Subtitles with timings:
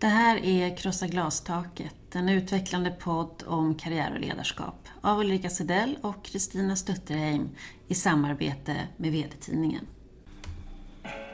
[0.00, 5.98] Det här är Krossa glastaket, en utvecklande podd om karriär och ledarskap av Ulrika Sedell
[6.00, 7.48] och Kristina Stutterheim
[7.88, 9.86] i samarbete med VD-tidningen.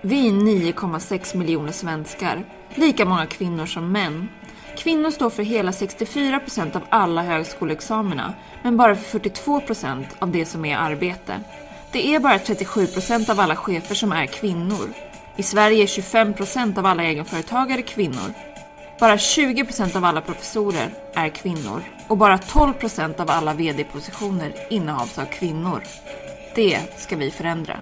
[0.03, 4.29] Vi är 9,6 miljoner svenskar, lika många kvinnor som män.
[4.79, 10.31] Kvinnor står för hela 64 procent av alla högskoleexamina, men bara för 42 procent av
[10.31, 11.41] det som är arbete.
[11.93, 14.95] Det är bara 37 procent av alla chefer som är kvinnor.
[15.37, 18.56] I Sverige är 25 procent av alla egenföretagare kvinnor.
[19.01, 24.55] Bara 20 procent av alla professorer är kvinnor och bara 12 procent av alla VD-positioner
[24.71, 25.83] innehas av kvinnor.
[26.55, 27.81] Det ska vi förändra.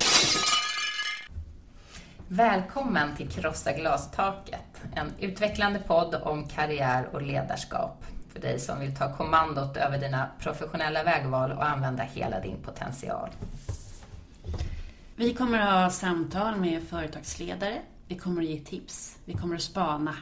[2.28, 8.96] Välkommen till Krossa glastaket, en utvecklande podd om karriär och ledarskap för dig som vill
[8.96, 13.30] ta kommandot över dina professionella vägval och använda hela din potential.
[15.16, 19.62] Vi kommer att ha samtal med företagsledare, vi kommer att ge tips, vi kommer att
[19.62, 20.14] spana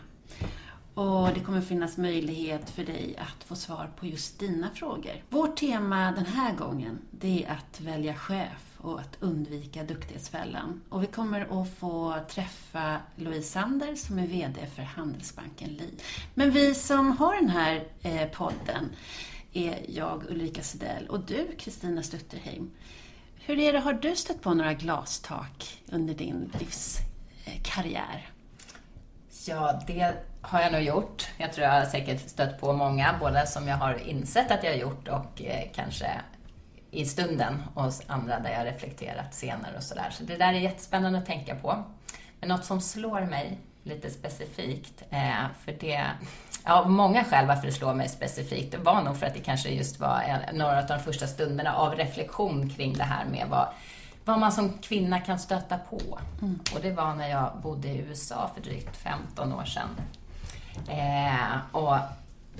[0.95, 5.23] och det kommer finnas möjlighet för dig att få svar på just dina frågor.
[5.29, 10.83] Vårt tema den här gången, det är att välja chef och att undvika duktighetsfällan.
[10.89, 15.95] Och vi kommer att få träffa Louise Sander som är VD för Handelsbanken Li.
[16.35, 18.89] Men vi som har den här eh, podden
[19.53, 22.71] är jag, Ulrika Sedell, och du, Kristina Stutterheim.
[23.35, 28.29] Hur är det, har du stött på några glastak under din livskarriär?
[28.29, 28.32] Eh,
[29.47, 31.29] Ja, det har jag nog gjort.
[31.39, 34.71] Jag tror jag har säkert stött på många, både som jag har insett att jag
[34.71, 36.11] har gjort och eh, kanske
[36.91, 40.11] i stunden och andra där jag reflekterat senare och sådär.
[40.11, 41.85] Så det där är jättespännande att tänka på.
[42.41, 46.07] Men något som slår mig lite specifikt, eh, för det
[46.65, 48.73] Ja, många skäl varför det slår mig specifikt.
[48.73, 51.95] Det var nog för att det kanske just var några av de första stunderna av
[51.95, 53.69] reflektion kring det här med vad,
[54.25, 56.19] vad man som kvinna kan stöta på.
[56.43, 56.61] Mm.
[56.75, 59.89] Och det var när jag bodde i USA för drygt 15 år sedan.
[60.89, 61.97] Eh, och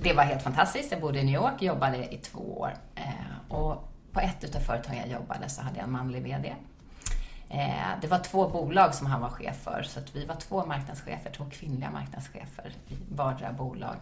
[0.03, 0.93] det var helt fantastiskt.
[0.93, 2.75] Jag bodde i New York, jobbade i två år.
[2.95, 6.55] Eh, och på ett av företagen jag jobbade så hade jag en manlig VD.
[7.49, 10.67] Eh, det var två bolag som han var chef för, så att vi var två
[10.67, 13.97] marknadschefer, två kvinnliga marknadschefer i vardera bolag.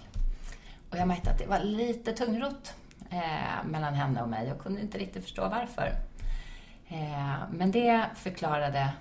[0.91, 2.75] Och jag märkte att det var lite tungrot
[3.11, 5.93] eh, mellan henne och mig och kunde inte riktigt förstå varför.
[6.91, 8.93] Eh, men det förklarade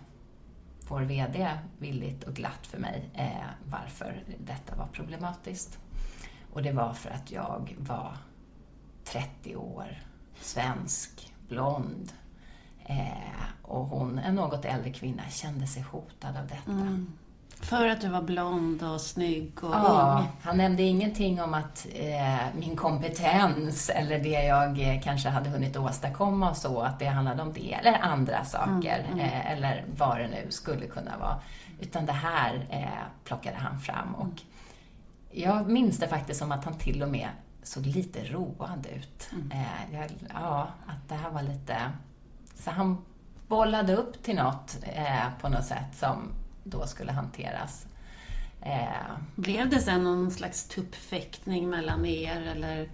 [0.88, 5.80] vår VD villigt och glatt för mig eh, varför detta var problematiskt.
[6.54, 8.18] Och det var för att jag var
[9.04, 10.04] 30 år,
[10.42, 12.12] svensk, blond,
[12.90, 16.72] Eh, och hon, en något äldre kvinna, kände sig hotad av detta.
[16.72, 17.14] Mm.
[17.62, 20.28] För att du var blond och snygg och ja, ung?
[20.42, 25.78] Han nämnde ingenting om att eh, min kompetens eller det jag eh, kanske hade hunnit
[25.78, 29.20] åstadkomma och så, att det handlade om det eller andra saker mm, mm.
[29.20, 31.40] Eh, eller vad det nu skulle kunna vara.
[31.80, 34.42] Utan det här eh, plockade han fram och
[35.32, 37.30] jag minns det faktiskt som att han till och med
[37.64, 39.30] såg lite road ut.
[39.32, 39.52] Mm.
[39.52, 41.92] Eh, jag, ja, att det här var lite
[42.56, 42.98] så han
[43.48, 46.18] bollade upp till något eh, på något sätt som
[46.70, 47.86] då skulle hanteras.
[48.62, 49.18] Eh.
[49.36, 52.90] Blev det sen någon slags tuppfäktning mellan er eller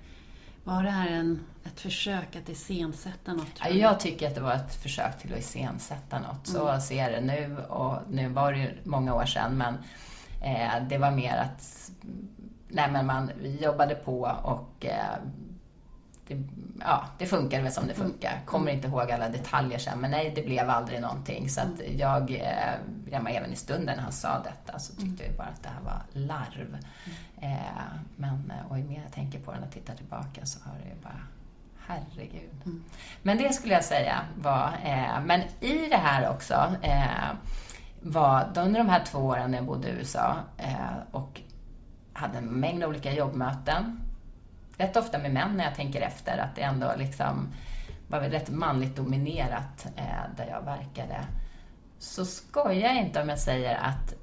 [0.63, 3.55] var det här en, ett försök att iscensätta något?
[3.55, 6.47] Tror jag tycker att det var ett försök till att iscensätta något.
[6.47, 6.81] Så mm.
[6.81, 9.73] ser jag det nu och nu var det ju många år sedan men
[10.41, 11.91] eh, det var mer att
[12.67, 15.17] nej, men man, vi jobbade på och eh,
[16.27, 16.43] det,
[16.79, 18.07] ja, det funkar väl som det mm.
[18.07, 18.41] funkar.
[18.45, 21.49] Kommer inte ihåg alla detaljer sen, men nej, det blev aldrig någonting.
[21.49, 21.97] Så att mm.
[21.97, 25.27] jag, eh, även i stunden när han sa detta så tyckte mm.
[25.27, 26.77] jag bara att det här var larv.
[27.41, 27.49] Eh,
[28.15, 30.89] men, eh, och ju mer jag tänker på det och tittar tillbaka så har det
[30.89, 31.21] ju bara
[31.87, 32.61] Herregud.
[32.65, 32.83] Mm.
[33.21, 37.35] Men det skulle jag säga var, eh, men i det här också eh,
[38.01, 41.41] var, under de här två åren när jag bodde i USA eh, och
[42.13, 44.04] hade en mängd olika jobbmöten
[44.77, 47.53] rätt ofta med män när jag tänker efter, att det ändå liksom
[48.07, 51.25] var väl rätt manligt dominerat eh, där jag verkade.
[51.99, 54.13] Så skojar jag inte om jag säger att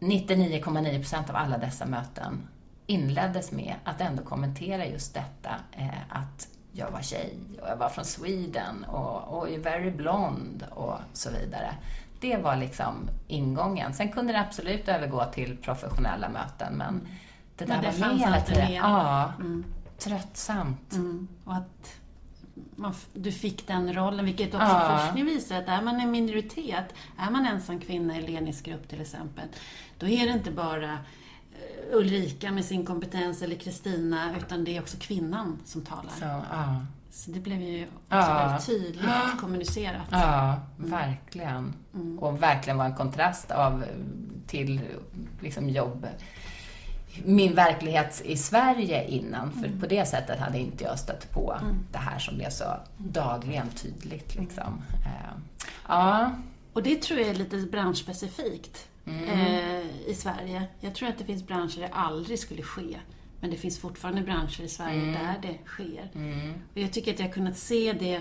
[0.00, 2.48] 99,9% av alla dessa möten
[2.86, 7.88] inleddes med att ändå kommentera just detta, eh, att jag var tjej och jag var
[7.88, 11.74] från Sweden och, och very blond och så vidare.
[12.20, 13.94] Det var liksom ingången.
[13.94, 17.06] Sen kunde det absolut övergå till professionella möten, men mm
[17.66, 18.72] det där det var med alltid med.
[18.72, 19.64] Ja, mm.
[19.98, 20.92] tröttsamt.
[20.92, 21.28] Mm.
[21.44, 22.00] Och att
[22.76, 24.98] man, du fick den rollen, vilket också ja.
[24.98, 29.48] forskning visar att är man en minoritet, är man ensam kvinna i ledningsgrupp till exempel,
[29.98, 30.98] då är det inte bara eh,
[31.96, 36.12] Ulrika med sin kompetens eller Kristina, utan det är också kvinnan som talar.
[36.18, 36.80] Så, ja.
[37.10, 38.46] Så det blev ju också ja.
[38.46, 39.30] väldigt tydligt ja.
[39.40, 40.08] kommunicerat.
[40.10, 40.90] Ja, mm.
[40.90, 41.74] verkligen.
[41.94, 42.18] Mm.
[42.18, 43.84] Och verkligen var en kontrast av,
[44.46, 44.80] till
[45.40, 46.06] liksom jobb
[47.24, 49.52] min verklighet i Sverige innan.
[49.52, 51.60] För på det sättet hade inte jag stött på
[51.92, 52.64] det här som blev så
[52.98, 54.34] dagligen tydligt.
[54.34, 54.82] Liksom.
[55.06, 55.32] Eh,
[55.88, 56.32] ja.
[56.72, 60.62] Och det tror jag är lite branschspecifikt eh, i Sverige.
[60.80, 62.96] Jag tror att det finns branscher där det aldrig skulle ske.
[63.40, 66.10] Men det finns fortfarande branscher i Sverige där det sker.
[66.72, 68.20] Och jag tycker att jag har kunnat se det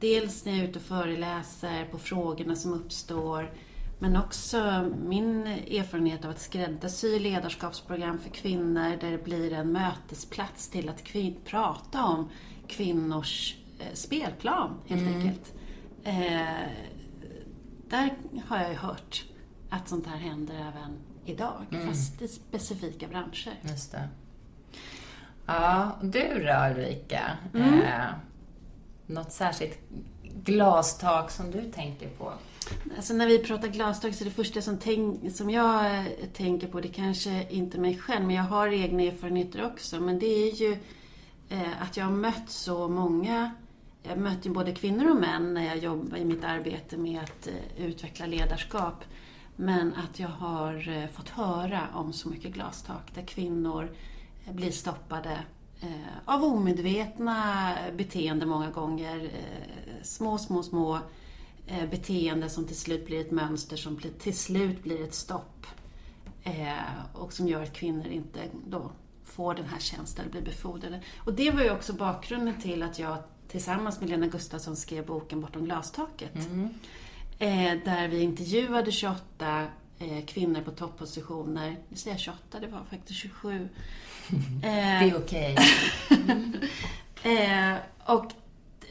[0.00, 3.50] dels när jag är ute och föreläser på frågorna som uppstår.
[3.98, 10.68] Men också min erfarenhet av att skräddarsy ledarskapsprogram för kvinnor där det blir en mötesplats
[10.68, 12.28] till att kvin- prata om
[12.68, 15.52] kvinnors eh, spelplan helt enkelt.
[16.04, 16.68] Eh,
[17.88, 18.10] där
[18.46, 19.24] har jag ju hört
[19.70, 23.52] att sånt här händer även idag, fast i specifika branscher.
[23.62, 24.08] Just det.
[25.46, 27.20] Ja, du då Ulrika?
[27.54, 28.10] Eh,
[29.06, 29.78] något särskilt
[30.44, 32.32] glastak som du tänker på?
[32.96, 36.66] Alltså när vi pratar glastak så är det första som, tänk, som jag eh, tänker
[36.66, 40.00] på, det kanske inte mig själv, men jag har egna erfarenheter också.
[40.00, 40.72] Men det är ju
[41.48, 43.50] eh, att jag har mött så många,
[44.02, 47.46] jag mött ju både kvinnor och män när jag jobbar i mitt arbete med att
[47.46, 49.04] eh, utveckla ledarskap.
[49.56, 53.88] Men att jag har eh, fått höra om så mycket glastak där kvinnor
[54.46, 55.38] eh, blir stoppade
[55.80, 55.90] eh,
[56.24, 59.24] av omedvetna beteenden många gånger.
[59.24, 60.98] Eh, små, små, små
[61.90, 65.66] beteende som till slut blir ett mönster som till slut blir ett stopp.
[66.46, 66.72] Eh,
[67.12, 68.90] och som gör att kvinnor inte då
[69.24, 71.00] får den här tjänsten eller blir befordrade.
[71.18, 73.18] Och det var ju också bakgrunden till att jag
[73.48, 76.36] tillsammans med Lena Gustafsson skrev boken Bortom glastaket.
[77.38, 79.66] Eh, där vi intervjuade 28
[79.98, 81.76] eh, kvinnor på toppositioner.
[81.88, 83.68] Nu säger jag 28, det var faktiskt 27.
[84.62, 85.56] Det är okej.
[87.22, 87.76] Eh,
[88.14, 88.32] och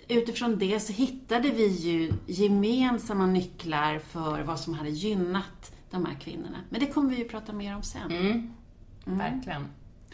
[0.08, 6.16] utifrån det så hittade vi ju gemensamma nycklar för vad som hade gynnat de här
[6.16, 6.58] kvinnorna.
[6.70, 8.12] Men det kommer vi ju prata mer om sen.
[8.12, 8.54] Mm.
[9.06, 9.68] Verkligen.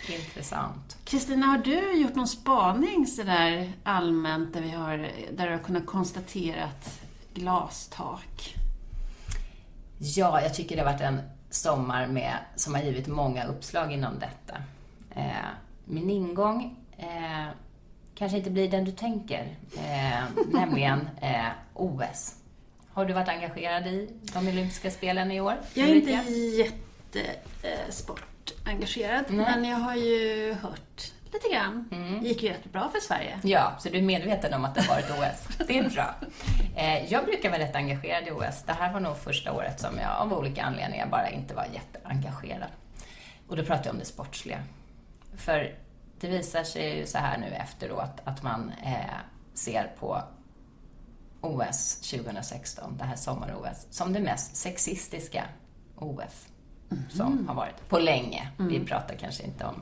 [0.10, 0.98] Intressant.
[1.04, 4.98] Kristina, har du gjort någon spaning sådär allmänt där, vi har,
[5.32, 7.02] där du har kunnat konstatera att
[7.34, 8.56] glastak?
[9.98, 14.20] Ja, jag tycker det har varit en sommar med, som har givit många uppslag inom
[14.20, 14.58] detta.
[15.16, 15.50] Eh,
[15.86, 17.48] min ingång eh,
[18.22, 22.36] kanske inte blir den du tänker, eh, nämligen eh, OS.
[22.94, 25.58] Har du varit engagerad i de olympiska spelen i år?
[25.74, 26.12] Jag är inte
[27.64, 29.46] jättesportengagerad, Nej.
[29.46, 31.90] men jag har ju hört lite grann.
[32.22, 33.40] Det gick ju jättebra för Sverige.
[33.44, 35.58] Ja, så du är medveten om att det har varit OS.
[35.68, 36.16] Det är bra.
[36.76, 38.64] Eh, jag brukar vara rätt engagerad i OS.
[38.66, 42.70] Det här var nog första året som jag av olika anledningar bara inte var jätteengagerad.
[43.48, 44.64] Och då pratar jag om det sportsliga.
[45.38, 45.76] För
[46.22, 49.18] det visar sig ju så här nu efteråt att man eh,
[49.54, 50.22] ser på
[51.42, 55.44] OS 2016, det här sommar-OS, som det mest sexistiska
[55.96, 56.48] OS
[57.10, 58.50] som har varit på länge.
[58.58, 59.82] Vi pratar kanske inte om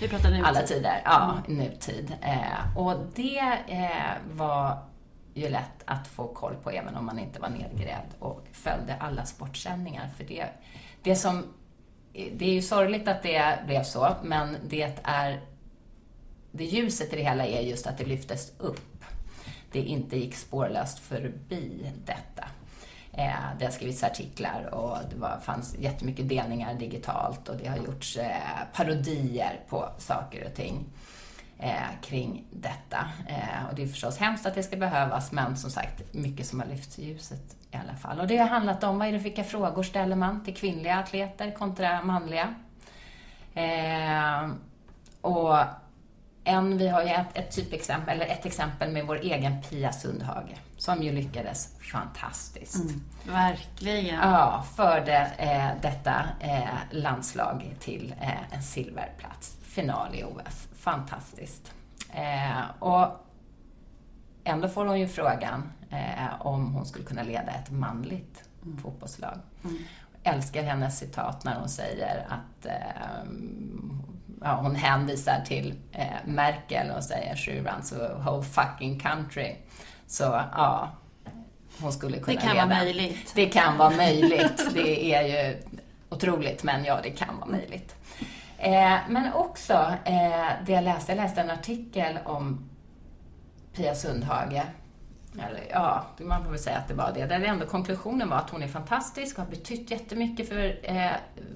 [0.00, 2.16] Vi pratar nu alla tider, ja, nutid.
[2.22, 4.78] Eh, och det eh, var
[5.34, 9.24] ju lätt att få koll på även om man inte var nedgrävd och följde alla
[9.24, 10.08] sportsändningar.
[10.16, 10.46] För det,
[11.02, 11.44] det som,
[12.12, 15.40] det är ju sorgligt att det blev så, men det är,
[16.52, 19.04] det ljuset i det hela är just att det lyftes upp.
[19.72, 22.48] Det inte gick spårlöst förbi detta.
[23.12, 27.76] Eh, det har skrivits artiklar och det var, fanns jättemycket delningar digitalt och det har
[27.76, 28.32] gjorts eh,
[28.72, 30.84] parodier på saker och ting
[31.58, 33.08] eh, kring detta.
[33.28, 36.60] Eh, och det är förstås hemskt att det ska behövas, men som sagt, mycket som
[36.60, 38.20] har lyfts i ljuset i alla fall.
[38.20, 41.50] Och det har handlat om vad är det, vilka frågor ställer man till kvinnliga atleter
[41.50, 42.54] kontra manliga?
[43.54, 44.50] Eh,
[45.20, 45.56] och
[46.48, 50.54] en, vi har ju ett, ett typexempel, eller ett exempel med vår egen Pia Sundhage,
[50.76, 52.94] som ju lyckades fantastiskt.
[53.26, 54.14] Verkligen.
[54.14, 59.56] Ja, förde eh, detta eh, landslag till eh, en silverplats.
[59.62, 60.68] Final i OS.
[60.74, 61.72] Fantastiskt.
[62.12, 63.08] Eh, och
[64.44, 68.44] ändå får hon ju frågan eh, om hon skulle kunna leda ett manligt
[68.82, 69.38] fotbollslag.
[70.22, 73.24] Älskar hennes citat när hon säger att eh,
[74.42, 79.56] ja, hon hänvisar till eh, Merkel och säger she runs a whole fucking country.
[80.06, 80.88] Så ja,
[81.80, 82.66] hon skulle kunna Det kan leda.
[82.66, 83.32] vara möjligt.
[83.34, 84.68] Det kan vara möjligt.
[84.74, 85.62] Det är ju
[86.08, 87.94] otroligt, men ja, det kan vara möjligt.
[88.58, 89.72] Eh, men också
[90.04, 92.68] eh, det jag läste, jag läste en artikel om
[93.76, 94.62] Pia Sundhage.
[95.40, 97.26] Eller, ja, man får väl säga att det var det.
[97.26, 101.10] Där ändå konklusionen var att hon är fantastisk och har betytt jättemycket för eh,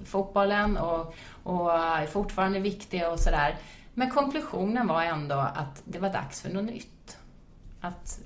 [0.05, 3.57] fotbollen och, och är fortfarande viktig och sådär.
[3.95, 7.19] Men konklusionen var ändå att det var dags för något nytt.
[7.81, 8.21] Att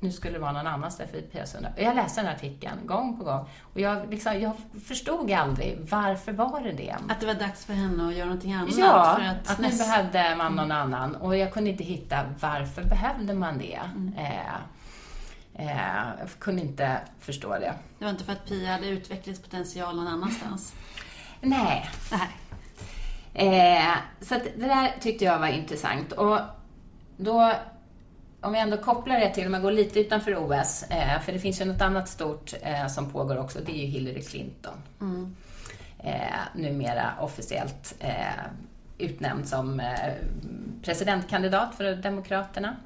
[0.00, 1.74] nu skulle det vara någon annan för Pia Sundhage.
[1.76, 4.52] Och jag läste den artikeln gång på gång och jag, liksom, jag
[4.84, 6.96] förstod aldrig varför var det det?
[7.08, 8.78] Att det var dags för henne att göra någonting annat?
[8.78, 12.82] Ja, för att, att nu behövde man någon annan och jag kunde inte hitta varför
[12.82, 13.80] behövde man det.
[13.84, 14.14] Mm.
[14.16, 14.54] Eh,
[15.54, 17.74] eh, jag kunde inte förstå det.
[17.98, 20.74] Det var inte för att Pia hade utvecklingspotential någon annanstans?
[21.40, 21.90] Nej.
[22.10, 22.28] Nej.
[23.34, 26.12] Eh, så det där tyckte jag var intressant.
[26.12, 26.38] Och
[27.16, 27.52] då,
[28.40, 31.38] om vi ändå kopplar det till, om jag går lite utanför OS, eh, för det
[31.38, 34.82] finns ju något annat stort eh, som pågår också, det är ju Hillary Clinton.
[35.00, 35.36] Mm.
[35.98, 38.44] Eh, numera officiellt eh,
[38.98, 40.12] utnämnd som eh,
[40.82, 42.76] presidentkandidat för Demokraterna.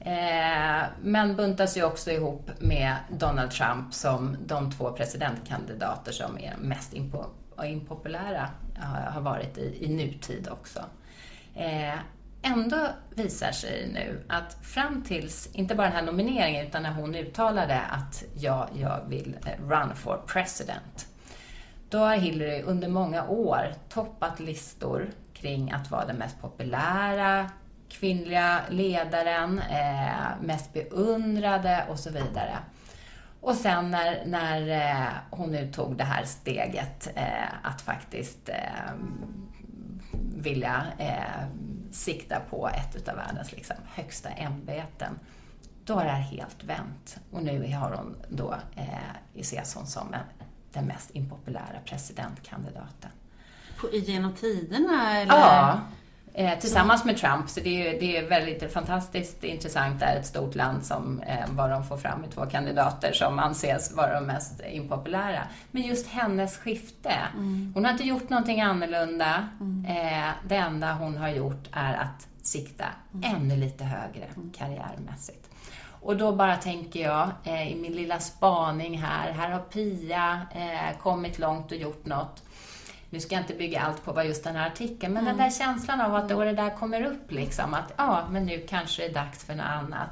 [0.00, 6.56] Eh, men buntas ju också ihop med Donald Trump som de två presidentkandidater som är
[6.60, 7.24] mest impo
[7.64, 8.48] impopulära
[9.08, 10.80] har varit i, i nutid också.
[12.42, 17.14] Ändå visar sig nu att fram tills, inte bara den här nomineringen, utan när hon
[17.14, 21.06] uttalade att ja, jag vill eh, run for president,
[21.88, 27.50] då har Hillary under många år toppat listor kring att vara den mest populära
[27.90, 32.58] kvinnliga ledaren, eh, mest beundrade och så vidare.
[33.40, 38.92] Och sen när, när eh, hon nu tog det här steget eh, att faktiskt eh,
[40.34, 41.46] vilja eh,
[41.90, 45.18] eh, sikta på ett av världens liksom, högsta ämbeten,
[45.84, 47.18] då har det här helt vänt.
[47.30, 53.10] Och nu har hon då, eh, ses hon som en, den mest impopulära presidentkandidaten.
[53.80, 55.18] På, genom tiderna?
[55.18, 55.34] Eller?
[55.34, 55.80] Ja.
[56.40, 60.00] Eh, tillsammans med Trump, så det är, det är väldigt fantastiskt intressant.
[60.00, 63.38] Det är ett stort land som eh, vad de får fram med två kandidater som
[63.38, 65.42] anses vara de mest impopulära.
[65.70, 67.14] Men just hennes skifte.
[67.34, 67.72] Mm.
[67.74, 69.48] Hon har inte gjort någonting annorlunda.
[69.60, 69.84] Mm.
[69.84, 73.36] Eh, det enda hon har gjort är att sikta mm.
[73.36, 74.52] ännu lite högre mm.
[74.56, 75.50] karriärmässigt.
[76.00, 80.98] Och då bara tänker jag, eh, i min lilla spaning här, här har Pia eh,
[81.02, 82.42] kommit långt och gjort något
[83.10, 85.36] nu ska jag inte bygga allt på vad just den här artikeln, men mm.
[85.36, 88.66] den där känslan av att då det där kommer upp liksom, att ja, men nu
[88.68, 90.10] kanske det är dags för något annat.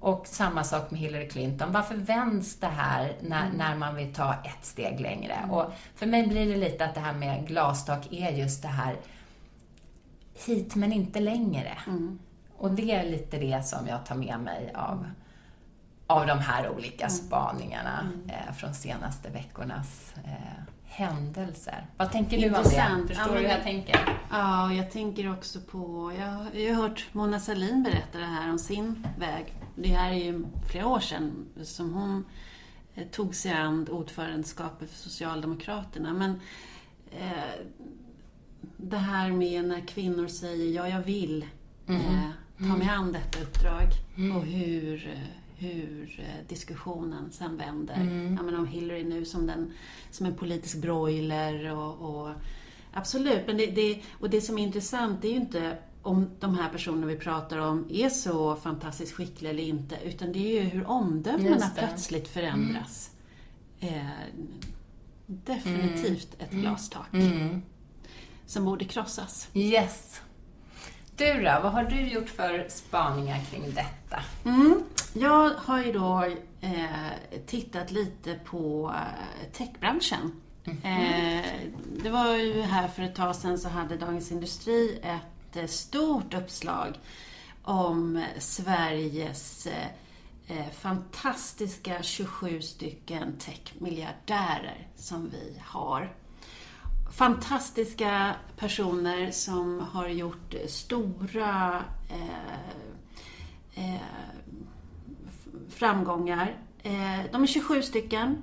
[0.00, 1.72] Och samma sak med Hillary Clinton.
[1.72, 3.56] Varför vänds det här när, mm.
[3.56, 5.32] när man vill ta ett steg längre?
[5.32, 5.50] Mm.
[5.50, 8.96] Och för mig blir det lite att det här med glastak är just det här
[10.46, 11.78] hit men inte längre.
[11.86, 12.18] Mm.
[12.56, 15.06] Och det är lite det som jag tar med mig av,
[16.06, 17.16] av de här olika mm.
[17.16, 18.30] spaningarna mm.
[18.30, 21.86] eh, från senaste veckornas eh, händelser.
[21.96, 23.08] Vad tänker du om det?
[23.08, 24.18] Förstår ja, du hur jag tänker?
[24.30, 26.12] Ja, jag tänker också på...
[26.18, 29.54] Jag har ju hört Mona Sahlin berätta det här om sin väg.
[29.76, 32.24] Det här är ju flera år sedan som hon
[32.94, 36.12] eh, tog sig an ordförandeskapet för Socialdemokraterna.
[36.12, 36.40] Men
[37.10, 37.66] eh,
[38.76, 41.46] det här med när kvinnor säger ja, jag vill
[41.86, 42.00] mm.
[42.00, 43.00] eh, ta mig mm.
[43.00, 44.36] an detta uppdrag mm.
[44.36, 47.94] och hur eh, hur eh, diskussionen sen vänder.
[47.94, 48.34] Mm.
[48.36, 49.72] Jag menar om Hillary nu som, den,
[50.10, 52.30] som en politisk broiler och, och
[52.92, 56.68] Absolut, men det, det, och det som är intressant är ju inte om de här
[56.68, 60.86] personerna vi pratar om är så fantastiskt skickliga eller inte, utan det är ju hur
[60.86, 63.10] omdömena plötsligt förändras.
[63.80, 63.94] Mm.
[63.94, 64.10] Eh,
[65.26, 66.62] definitivt ett mm.
[66.62, 67.12] glastak.
[67.12, 67.62] Mm.
[68.46, 69.48] Som borde krossas.
[69.54, 70.20] Yes.
[71.20, 74.22] Du då, vad har du gjort för spaningar kring detta?
[74.44, 74.82] Mm.
[75.12, 76.24] Jag har ju då
[76.60, 80.40] eh, tittat lite på eh, techbranschen.
[80.64, 81.44] Mm eh,
[82.02, 86.34] det var ju här för ett tag sedan så hade Dagens Industri ett eh, stort
[86.34, 86.98] uppslag
[87.62, 89.86] om Sveriges eh,
[90.48, 96.12] eh, fantastiska 27 stycken techmiljardärer som vi har.
[97.10, 101.84] Fantastiska personer som har gjort stora
[103.74, 104.00] eh,
[105.68, 106.56] framgångar.
[106.82, 108.42] Eh, de är 27 stycken.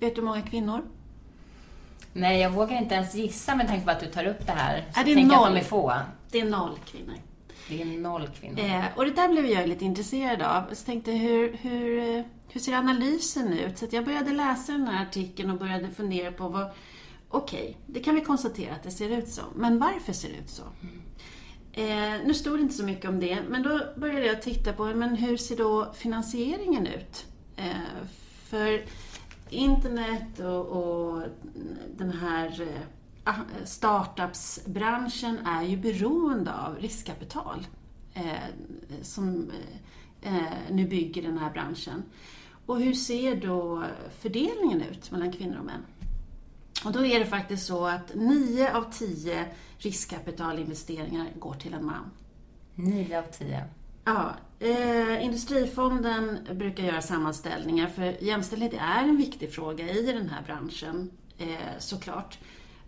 [0.00, 0.82] Vet du hur många kvinnor?
[2.12, 4.84] Nej, jag vågar inte ens gissa med tanke på att du tar upp det här.
[4.94, 5.46] Så är det tänker noll?
[5.46, 5.94] att de är få.
[6.30, 7.14] Det är noll kvinnor.
[7.68, 8.60] Det är noll kvinnor.
[8.60, 10.74] Eh, och det där blev jag lite intresserad av.
[10.74, 13.78] Så tänkte, hur, hur, hur ser analysen ut?
[13.78, 16.70] Så jag började läsa den här artikeln och började fundera på vad...
[17.34, 19.42] Okej, okay, det kan vi konstatera att det ser ut så.
[19.54, 20.62] Men varför ser det ut så?
[20.62, 21.02] Mm.
[21.72, 24.84] Eh, nu stod det inte så mycket om det, men då började jag titta på
[24.84, 27.26] men hur ser då finansieringen ut?
[27.56, 28.06] Eh,
[28.46, 28.84] för
[29.50, 31.22] internet och, och
[31.96, 32.82] den här eh,
[33.24, 37.66] ah, startupsbranschen är ju beroende av riskkapital
[38.14, 38.22] eh,
[39.02, 39.50] som
[40.20, 42.02] eh, eh, nu bygger den här branschen.
[42.66, 43.84] Och hur ser då
[44.20, 45.82] fördelningen ut mellan kvinnor och män?
[46.84, 49.46] Och då är det faktiskt så att 9 av 10
[49.78, 52.10] riskkapitalinvesteringar går till en man.
[52.74, 53.64] 9 av 10.
[54.04, 60.42] Ja, eh, Industrifonden brukar göra sammanställningar för jämställdhet är en viktig fråga i den här
[60.42, 62.38] branschen eh, såklart.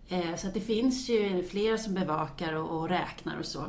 [0.09, 3.65] Eh, så att det finns ju flera som bevakar och, och räknar och så.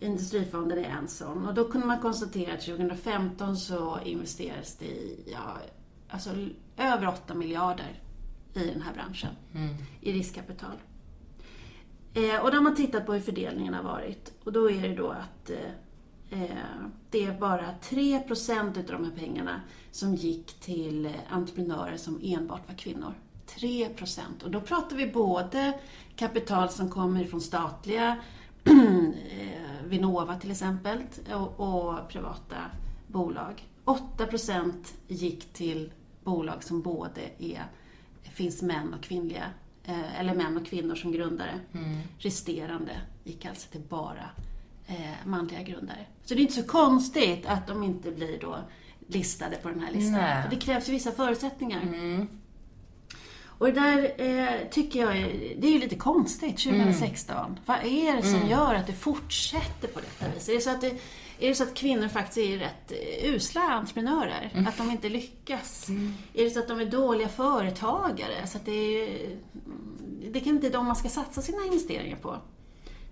[0.00, 1.46] Industrifonden är en sån.
[1.46, 5.58] Och då kunde man konstatera att 2015 så investerades det i ja,
[6.08, 6.30] alltså,
[6.76, 8.00] över 8 miljarder
[8.54, 9.30] i den här branschen.
[9.54, 9.74] Mm.
[10.00, 10.76] I riskkapital.
[12.14, 14.32] Eh, och då har man tittat på hur fördelningen har varit.
[14.44, 16.56] Och då är det då att eh, eh
[17.10, 22.20] det är bara 3 procent av de här pengarna som gick till eh, entreprenörer som
[22.22, 23.14] enbart var kvinnor.
[23.46, 24.42] 3 procent.
[24.42, 25.80] Och då pratar vi både
[26.16, 28.16] kapital som kommer från statliga
[28.64, 30.98] eh, Vinnova till exempel
[31.34, 32.56] och, och privata
[33.06, 33.68] bolag.
[33.84, 35.92] 8 procent gick till
[36.24, 37.64] bolag som både är,
[38.22, 39.44] finns män och kvinnliga
[39.84, 41.60] eh, eller män och kvinnor som grundare.
[41.72, 41.98] Mm.
[42.18, 44.30] Resterande gick alltså till bara
[44.86, 46.06] eh, manliga grundare.
[46.24, 48.58] Så det är inte så konstigt att de inte blir då
[49.08, 50.12] listade på den här listan.
[50.12, 50.42] Nej.
[50.42, 51.82] För det krävs ju vissa förutsättningar.
[51.82, 52.28] Mm.
[53.60, 57.58] Och det där eh, tycker jag är, det är ju lite konstigt 2016.
[57.66, 60.48] Vad är det som gör att det fortsätter på detta vis?
[60.48, 61.00] Är det så att, det,
[61.40, 64.64] är det så att kvinnor faktiskt är rätt eh, usla entreprenörer?
[64.68, 65.88] Att de inte lyckas?
[66.34, 68.46] Är det så att de är dåliga företagare?
[68.46, 69.36] Så att det, är,
[70.32, 72.36] det kan inte de man ska satsa sina investeringar på.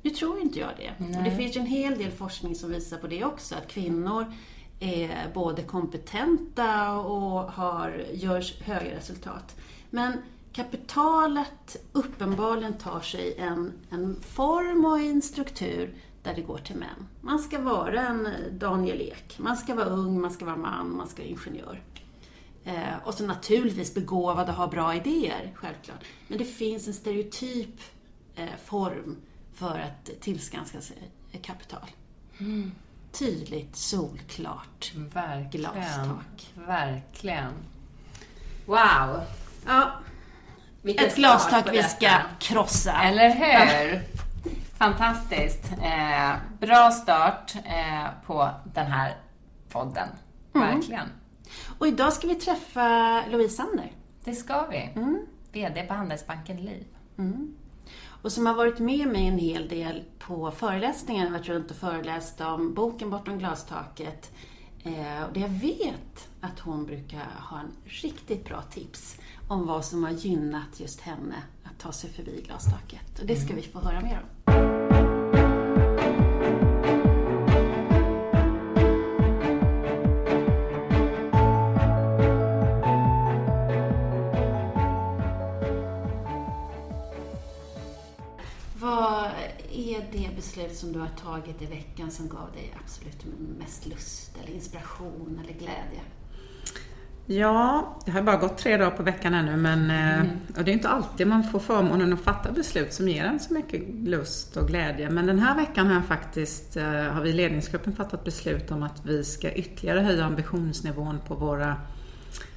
[0.02, 1.18] Nu tror inte jag det.
[1.18, 4.32] Och det finns ju en hel del forskning som visar på det också, att kvinnor
[4.80, 9.56] är både kompetenta och har, gör höga resultat.
[9.90, 10.12] Men
[10.52, 15.94] kapitalet uppenbarligen tar sig en, en form och en struktur
[16.28, 17.08] där det går till män.
[17.20, 21.08] Man ska vara en Daniel Ek, man ska vara ung, man ska vara man, man
[21.08, 21.82] ska vara ingenjör.
[22.64, 26.04] Eh, och så naturligtvis begåvad och ha bra idéer, självklart.
[26.28, 27.80] Men det finns en stereotyp
[28.37, 29.16] eh, form
[29.54, 31.11] för att tillskansa sig
[31.42, 31.90] kapital.
[33.12, 34.92] Tydligt, solklart.
[34.97, 35.50] Verkligen.
[35.50, 36.52] Glastak.
[36.54, 37.52] Verkligen.
[38.66, 39.20] Wow.
[39.66, 39.92] Ja,
[40.85, 42.92] ett glastak vi ska krossa.
[43.02, 44.17] Eller hur?
[44.78, 45.73] Fantastiskt.
[45.82, 49.17] Eh, bra start eh, på den här
[49.69, 50.08] podden.
[50.54, 50.75] Mm.
[50.75, 51.08] Verkligen.
[51.78, 53.93] Och idag ska vi träffa Louise Sander.
[54.25, 54.91] Det ska vi.
[54.97, 55.26] Mm.
[55.52, 56.86] VD på Handelsbanken Liv.
[58.23, 61.25] Och som har varit med mig en hel del på föreläsningar.
[61.25, 64.32] Jag har varit runt och föreläst om boken Bortom glastaket.
[64.82, 69.17] Eh, och jag vet att hon brukar ha en riktigt bra tips
[69.49, 73.21] om vad som har gynnat just henne att ta sig förbi glastaket.
[73.21, 74.37] Och det ska vi få höra mer om.
[90.58, 93.25] Beslut som du har tagit i veckan som gav dig absolut
[93.58, 96.00] mest lust eller inspiration eller glädje?
[97.26, 100.28] Ja, det har bara gått tre dagar på veckan ännu men eh, Mm.
[100.56, 103.54] och det är inte alltid man får förmånen att fatta beslut som ger en så
[103.54, 105.10] mycket lust och glädje.
[105.10, 109.06] Men den här veckan har, faktiskt, eh, har vi i ledningsgruppen fattat beslut om att
[109.06, 111.76] vi ska ytterligare höja ambitionsnivån på våra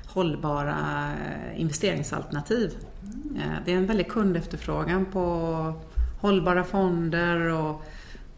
[0.07, 0.75] hållbara
[1.11, 2.73] eh, investeringsalternativ.
[3.35, 5.73] Eh, Det är en väldig kundefterfrågan på
[6.21, 7.83] hållbara fonder och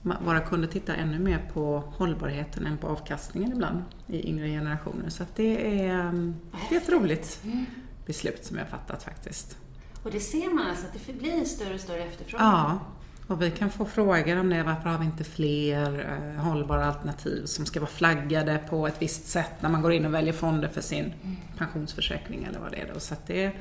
[0.02, 5.10] våra kunder tittar ännu mer på hållbarheten än på avkastningen ibland i yngre generationer.
[5.10, 6.36] Så det, är, mm,
[6.70, 7.42] det är ett roligt
[8.06, 9.58] beslut som jag har fattat faktiskt.
[10.04, 12.48] Och det ser man alltså att det blir större och större efterfrågan.
[12.48, 12.80] Ja,
[13.28, 14.64] och vi kan få frågor om det.
[14.64, 19.28] Varför har vi inte fler eh, hållbara alternativ som ska vara flaggade på ett visst
[19.28, 21.14] sätt när man går in och väljer fonder för sin
[21.58, 22.94] pensionsförsäkring eller vad det är.
[22.94, 23.00] Då.
[23.00, 23.52] Så det,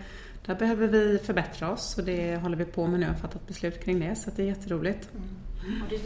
[0.47, 3.07] där behöver vi förbättra oss och det håller vi på med nu.
[3.07, 5.09] Har fattat beslut kring det så det är jätteroligt.
[5.83, 6.01] Och det,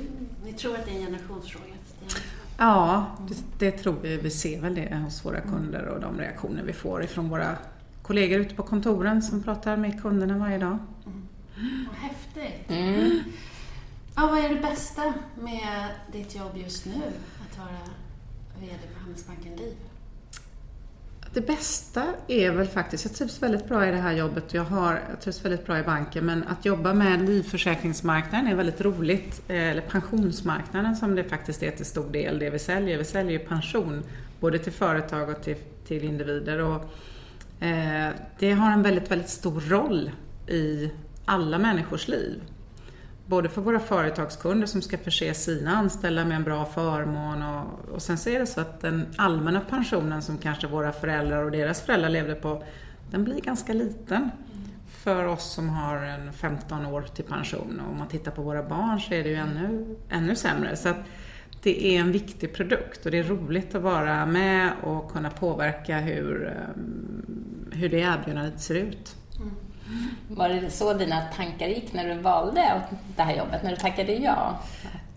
[0.45, 1.75] ni tror att det är en generationsfråga?
[2.59, 4.17] Ja, det, det tror vi.
[4.17, 7.57] Vi ser väl det hos våra kunder och de reaktioner vi får ifrån våra
[8.03, 10.79] kollegor ute på kontoren som pratar med kunderna varje dag.
[11.89, 12.71] Vad häftigt!
[12.71, 13.21] Mm.
[14.17, 17.03] Ja, vad är det bästa med ditt jobb just nu?
[17.43, 17.79] Att vara
[18.61, 19.75] VD på Handelsbanken Liv?
[21.37, 24.65] Det bästa är väl faktiskt, jag trivs väldigt bra i det här jobbet och jag,
[24.65, 29.43] har, jag trivs väldigt bra i banken, men att jobba med livförsäkringsmarknaden är väldigt roligt.
[29.49, 32.99] Eh, eller pensionsmarknaden som det faktiskt är till stor del det vi säljer.
[32.99, 34.03] Vi säljer ju pension
[34.41, 36.59] både till företag och till, till individer.
[36.59, 36.83] Och,
[37.65, 40.11] eh, det har en väldigt, väldigt stor roll
[40.47, 40.91] i
[41.25, 42.41] alla människors liv.
[43.27, 48.03] Både för våra företagskunder som ska förse sina anställda med en bra förmån och, och
[48.03, 51.81] sen så är det så att den allmänna pensionen som kanske våra föräldrar och deras
[51.81, 52.63] föräldrar levde på,
[53.11, 54.31] den blir ganska liten
[54.87, 57.81] för oss som har en 15 år till pension.
[57.81, 60.77] Och om man tittar på våra barn så är det ju ännu, ännu sämre.
[60.77, 60.97] Så att
[61.63, 65.99] det är en viktig produkt och det är roligt att vara med och kunna påverka
[65.99, 66.83] hur, eh,
[67.79, 69.17] hur det erbjudandet ser ut.
[69.37, 69.51] Mm.
[70.29, 72.83] Var det så dina tankar gick när du valde
[73.17, 74.61] det här jobbet, när du tackade ja?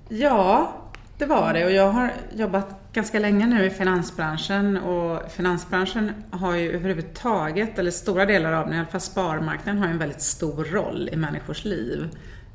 [0.10, 0.74] Ja,
[1.18, 6.56] det var det och jag har jobbat ganska länge nu i finansbranschen och finansbranschen har
[6.56, 10.22] ju överhuvudtaget, eller stora delar av den, i alla fall sparmarknaden, har ju en väldigt
[10.22, 12.10] stor roll i människors liv.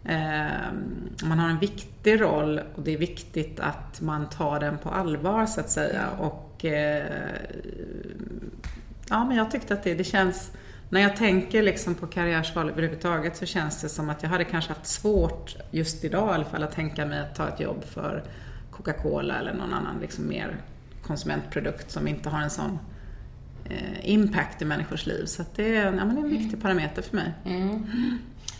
[0.05, 4.89] Ehm, man har en viktig roll och det är viktigt att man tar den på
[4.89, 6.09] allvar så att säga.
[6.19, 7.05] Och, eh,
[9.09, 10.51] ja, men jag tyckte att det, det känns
[10.89, 14.73] när jag tänker liksom på karriärsval överhuvudtaget så känns det som att jag hade kanske
[14.73, 18.23] haft svårt, just idag i alla fall, att tänka mig att ta ett jobb för
[18.71, 20.57] Coca-Cola eller någon annan liksom mer
[21.03, 22.79] konsumentprodukt som inte har en sån
[23.65, 25.25] eh, impact i människors liv.
[25.25, 27.33] Så det, är, ja, men det är en viktig parameter för mig.
[27.45, 27.87] Mm.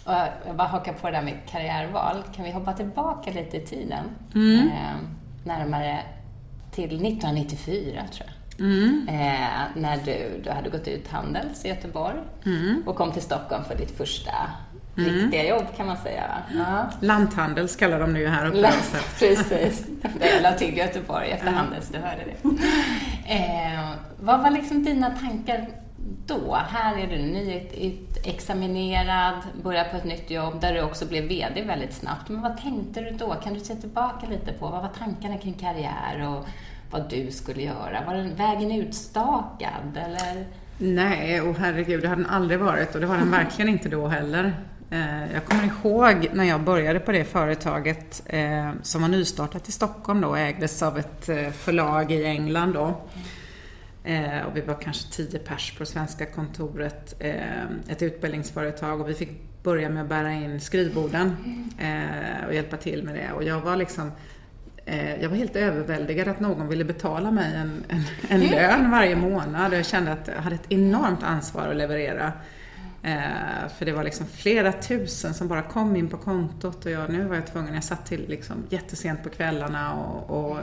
[0.05, 0.13] Och
[0.47, 2.23] jag bara hakar på det där med karriärval.
[2.35, 4.05] Kan vi hoppa tillbaka lite i tiden?
[4.35, 4.69] Mm.
[4.69, 4.97] Eh,
[5.45, 6.03] närmare
[6.71, 8.34] till 1994 tror jag.
[8.59, 9.09] Mm.
[9.09, 12.83] Eh, när du, du hade gått ut Handels i Göteborg mm.
[12.87, 14.33] och kom till Stockholm för ditt första
[14.99, 15.15] mm.
[15.15, 16.25] riktiga jobb kan man säga.
[16.57, 16.91] Ja.
[17.01, 18.73] Lanthandels kallar de nu här uppe.
[19.19, 19.87] Precis.
[20.21, 21.59] Jag la till Göteborg efter mm.
[21.59, 22.37] Handels, du hörde det.
[23.33, 23.91] Eh,
[24.21, 25.69] vad var liksom dina tankar
[26.27, 26.59] då?
[26.69, 31.95] Här är du nyexaminerad, börjar på ett nytt jobb där du också blev VD väldigt
[31.95, 32.29] snabbt.
[32.29, 33.35] Men vad tänkte du då?
[33.35, 36.47] Kan du se tillbaka lite på vad var tankarna kring karriär och
[36.95, 38.05] vad du skulle göra?
[38.07, 40.47] Var den vägen utstakad eller?
[40.79, 44.09] Nej, och herregud, det har den aldrig varit och det var den verkligen inte då
[44.09, 44.55] heller.
[44.91, 49.73] Eh, jag kommer ihåg när jag började på det företaget eh, som var nystartat i
[49.73, 53.01] Stockholm då och ägdes av ett eh, förlag i England då.
[54.47, 57.23] Och vi var kanske tio pers på svenska kontoret,
[57.89, 61.37] ett utbildningsföretag och vi fick börja med att bära in skrivborden
[62.47, 63.33] och hjälpa till med det.
[63.33, 64.13] Och jag var liksom
[65.21, 69.75] jag var helt överväldigad att någon ville betala mig en, en, en lön varje månad.
[69.75, 72.33] Jag kände att jag hade ett enormt ansvar att leverera.
[73.05, 77.11] Eh, för det var liksom flera tusen som bara kom in på kontot och jag,
[77.11, 80.59] nu var jag tvungen, jag satt till liksom jättesent på kvällarna och, och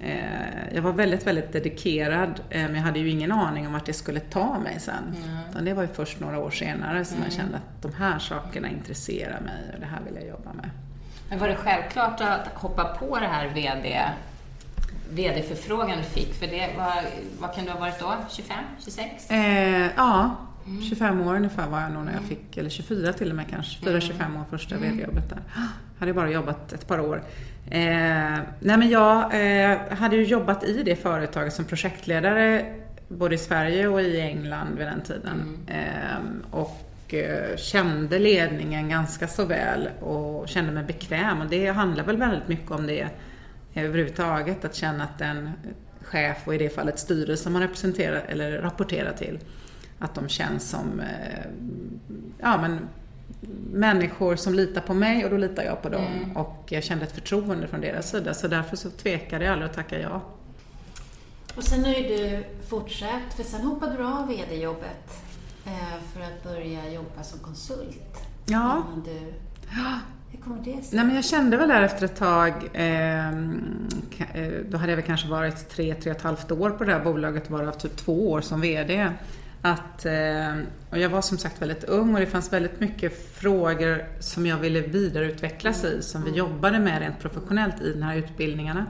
[0.00, 3.86] eh, jag var väldigt, väldigt dedikerad eh, men jag hade ju ingen aning om vart
[3.86, 5.16] det skulle ta mig sen.
[5.52, 5.64] Mm.
[5.64, 7.28] det var ju först några år senare som mm.
[7.28, 10.70] jag kände att de här sakerna intresserar mig och det här vill jag jobba med.
[11.28, 14.02] Men var det självklart att hoppa på det här VD
[15.10, 16.34] VD-förfrågan du fick?
[16.34, 16.94] För det var,
[17.40, 18.14] vad kan du ha varit då?
[18.30, 18.56] 25?
[18.84, 19.30] 26?
[19.30, 20.36] Eh, ja,
[20.88, 23.86] 25 år ungefär var jag nog när jag fick, eller 24 till och med kanske,
[23.86, 24.90] 4-25 år första mm.
[24.90, 25.42] vd-jobbet där.
[25.98, 27.22] Hade bara jobbat ett par år.
[27.70, 27.80] Eh,
[28.60, 32.74] nej men jag eh, hade ju jobbat i det företaget som projektledare
[33.08, 35.64] både i Sverige och i England vid den tiden.
[35.68, 35.84] Mm.
[35.84, 36.85] Eh, och
[37.56, 42.70] kände ledningen ganska så väl och kände mig bekväm och det handlar väl väldigt mycket
[42.70, 43.08] om det
[43.74, 45.50] överhuvudtaget, att känna att den
[46.02, 49.38] chef och i det fallet styrelse man representerar eller rapporterar till
[49.98, 51.44] att de känns som eh,
[52.40, 52.88] ja, men,
[53.72, 56.04] människor som litar på mig och då litar jag på dem.
[56.04, 56.36] Mm.
[56.36, 59.76] Och jag kände ett förtroende från deras sida så därför så tvekade jag aldrig att
[59.76, 60.22] tacka ja.
[61.56, 65.25] Och sen har ju du fortsatt, för sen hoppade du av VD-jobbet eh,
[66.12, 68.20] för att börja jobba som konsult.
[68.46, 68.82] Ja.
[69.04, 69.32] Du...
[70.30, 70.96] Hur kommer det sig?
[70.96, 73.88] Nej, men jag kände väl där efter ett tag, ehm,
[74.34, 76.92] eh, då hade jag väl kanske varit tre, tre och ett halvt år på det
[76.92, 79.10] här bolaget, varav typ två år som VD.
[79.62, 80.56] Att, eh,
[80.90, 84.56] och jag var som sagt väldigt ung och det fanns väldigt mycket frågor som jag
[84.56, 88.86] ville vidareutvecklas i, som vi jobbade med rent professionellt i de här utbildningarna.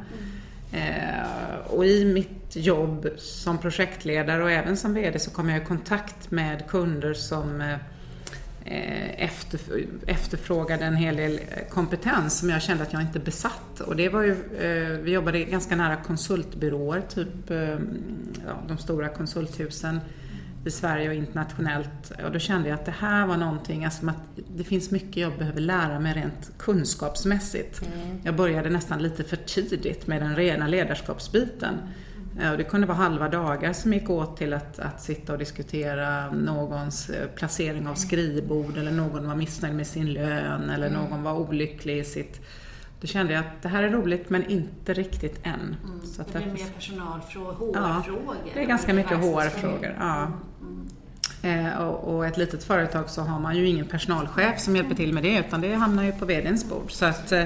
[0.73, 5.65] Eh, och i mitt jobb som projektledare och även som VD så kom jag i
[5.65, 9.61] kontakt med kunder som eh, efter,
[10.07, 13.81] efterfrågade en hel del kompetens som jag kände att jag inte besatt.
[13.81, 17.59] Och det var ju, eh, vi jobbade ganska nära konsultbyråer, typ eh,
[18.47, 20.01] ja, de stora konsulthusen
[20.67, 22.13] i Sverige och internationellt.
[22.25, 25.39] Och då kände jag att det här var någonting, alltså att det finns mycket jag
[25.39, 27.83] behöver lära mig rent kunskapsmässigt.
[27.83, 28.19] Mm.
[28.25, 31.75] Jag började nästan lite för tidigt med den rena ledarskapsbiten.
[32.39, 32.53] Mm.
[32.53, 36.31] Och det kunde vara halva dagar som gick åt till att, att sitta och diskutera
[36.31, 41.01] någons eh, placering av skrivbord eller någon var missnöjd med sin lön eller mm.
[41.01, 42.41] någon var olycklig i sitt
[43.01, 45.77] då kände jag att det här är roligt men inte riktigt än.
[45.85, 46.07] Mm.
[46.07, 48.37] Så att det blir mer personalfrågor, HR-frågor?
[48.45, 49.97] Ja, det är ganska mycket HR-frågor.
[50.01, 50.33] Ja.
[51.47, 55.13] Eh, och, och ett litet företag så har man ju ingen personalchef som hjälper till
[55.13, 56.93] med det utan det hamnar ju på VDns bord.
[56.93, 57.45] Så att eh,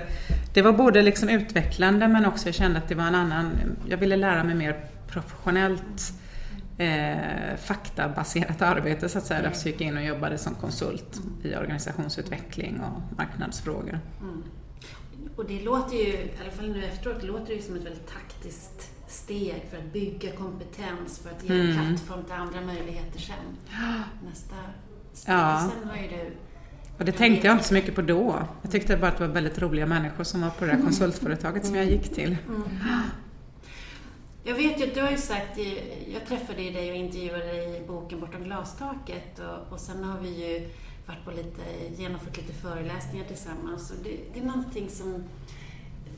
[0.55, 3.51] det var både liksom utvecklande men också jag kände att det var en annan,
[3.89, 6.13] jag ville lära mig mer professionellt
[6.79, 9.43] eh, faktabaserat arbete så att säga.
[9.43, 14.01] Därför gick jag in och jobbade som konsult i organisationsutveckling och marknadsfrågor.
[14.21, 14.43] Mm.
[15.37, 18.09] Och det låter ju, i alla fall nu efteråt, det låter ju som ett väldigt
[18.09, 21.77] taktiskt steg för att bygga kompetens, för att ge Mm.
[21.87, 23.37] plattform till andra möjligheter sen.
[24.29, 24.55] Nästa
[25.13, 25.35] steg.
[25.35, 25.71] Ja.
[25.81, 26.33] Sen har ju du
[26.99, 28.43] Och det tänkte jag inte så mycket på då.
[28.63, 31.67] Jag tyckte bara att det var väldigt roliga människor som var på det där konsultföretaget
[31.67, 32.37] som jag gick till.
[34.45, 35.59] Jag vet ju att du har ju sagt,
[36.13, 40.21] jag träffade ju dig och intervjuade dig i boken Bortom glastaket och, och sen har
[40.21, 40.69] vi ju
[41.07, 41.63] varit på lite,
[42.03, 43.91] genomfört lite föreläsningar tillsammans.
[43.91, 45.25] Och det, det är någonting som,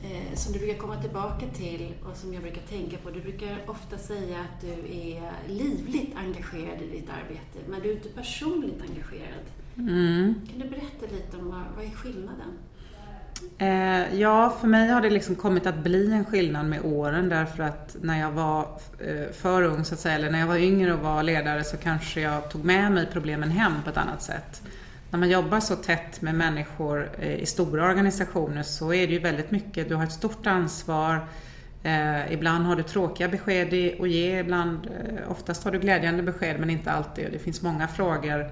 [0.03, 3.09] eh, som du brukar komma tillbaka till och som jag brukar tänka på.
[3.09, 7.93] Du brukar ofta säga att du är livligt engagerad i ditt arbete, men du är
[7.93, 9.45] inte personligt engagerad.
[9.77, 10.35] Mm.
[10.49, 12.57] Kan du berätta lite om vad, vad är skillnaden?
[13.57, 17.63] Eh, ja, för mig har det liksom kommit att bli en skillnad med åren därför
[17.63, 18.67] att när jag var
[18.99, 21.77] eh, för ung så att säga, eller när jag var yngre och var ledare så
[21.77, 24.61] kanske jag tog med mig problemen hem på ett annat sätt.
[25.13, 29.19] När man jobbar så tätt med människor eh, i stora organisationer så är det ju
[29.19, 31.27] väldigt mycket, du har ett stort ansvar,
[31.83, 33.67] eh, ibland har du tråkiga besked
[34.01, 37.25] att ge, ibland, eh, oftast har du glädjande besked men inte alltid.
[37.25, 38.51] Och Det finns många frågor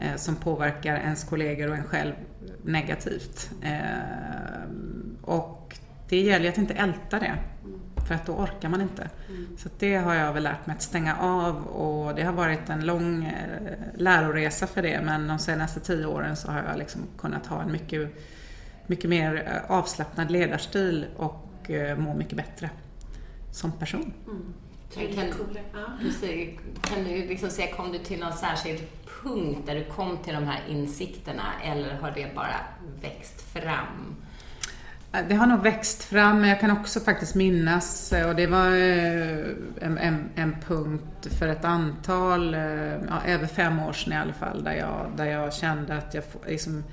[0.00, 2.12] eh, som påverkar ens kollegor och en själv
[2.64, 3.50] negativt.
[3.62, 4.70] Eh,
[5.22, 5.76] och
[6.08, 7.34] det gäller ju att inte älta det,
[8.08, 9.10] för att då orkar man inte.
[9.58, 12.68] Så att det har jag väl lärt mig att stänga av och det har varit
[12.68, 17.00] en lång eh, läroresa för det men de senaste tio åren så har jag liksom
[17.18, 18.14] kunnat ha en mycket,
[18.86, 22.70] mycket mer eh, avslappnad ledarstil och eh, må mycket bättre
[23.52, 24.12] som person.
[24.94, 25.26] Du Kan-.
[26.00, 26.12] Du
[26.82, 28.80] Kan du liksom säga, kom du till någon särskild
[29.22, 32.56] punkt där du kom till de här insikterna eller har det bara
[33.02, 34.16] växt fram?
[35.12, 38.46] Eh, det har nog växt fram, men jag kan också faktiskt minnas, eh, och det
[38.46, 39.38] var eh,
[39.80, 42.54] en, en, en punkt för ett antal,
[43.08, 46.24] ja, över fem år sedan i alla fall, där jag, där jag kände att jag,
[46.46, 46.84] liksom,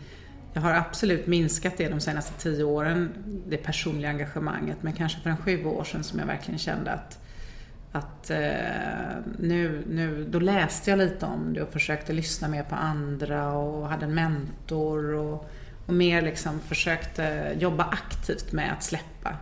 [0.54, 3.10] jag har absolut minskat det de senaste tio åren,
[3.48, 7.26] det personliga engagemanget, men kanske för en sju år sedan som jag verkligen kände att
[7.92, 8.32] att
[9.38, 13.88] nu, nu, då läste jag lite om det och försökte lyssna mer på andra och
[13.88, 15.50] hade en mentor och,
[15.90, 19.36] och mer liksom försökte jobba aktivt med att släppa.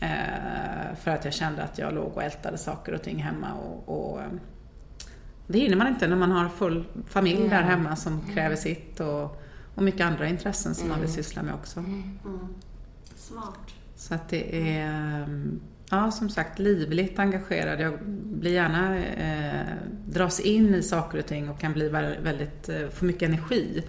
[0.00, 3.88] Eh, för att jag kände att jag låg och ältade saker och ting hemma och,
[4.12, 4.26] och eh,
[5.46, 9.42] det hinner man inte när man har full familj där hemma som kräver sitt och,
[9.74, 11.80] och mycket andra intressen som man vill syssla med också.
[11.80, 12.18] Mm.
[13.16, 13.58] Smart.
[13.96, 15.26] Så att det är,
[15.90, 17.80] ja som sagt, livligt engagerad.
[17.80, 22.68] Jag blir gärna, eh, dras in i saker och ting och kan bli vä- väldigt,
[22.68, 23.82] eh, få mycket energi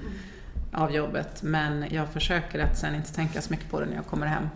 [0.76, 1.44] av jobbet.
[1.44, 4.48] Men jag försöker att sen inte tänka så mycket på det när jag kommer hem.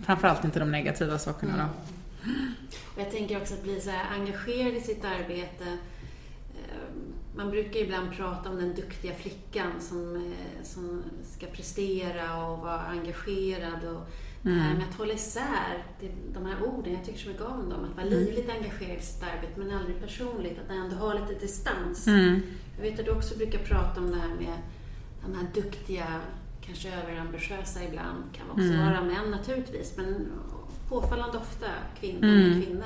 [0.00, 1.64] Framförallt inte de negativa sakerna då.
[2.94, 5.64] Och jag tänker också att bli så engagerad i sitt arbete.
[6.54, 6.88] Eh,
[7.36, 11.02] Man brukar ibland prata om den duktiga flickan som, eh, som
[11.36, 13.84] ska prestera och vara engagerad.
[13.84, 14.08] Och
[14.42, 15.84] det här med att hålla isär
[16.34, 17.84] de här orden, jag tycker så mycket om dem.
[17.84, 20.58] Att vara livligt engagerad i sitt arbete men aldrig personligt.
[20.64, 22.06] Att ändå ha lite distans.
[22.06, 22.40] Mm.
[22.76, 24.58] Jag vet att du också brukar prata om det här med
[25.26, 26.04] de här duktiga,
[26.66, 28.86] kanske överambitiösa ibland, kan också Mm.
[28.86, 30.26] vara män naturligtvis, men
[30.88, 31.66] påfallande ofta
[32.00, 32.62] kvinnor Mm.
[32.62, 32.84] kvinnor.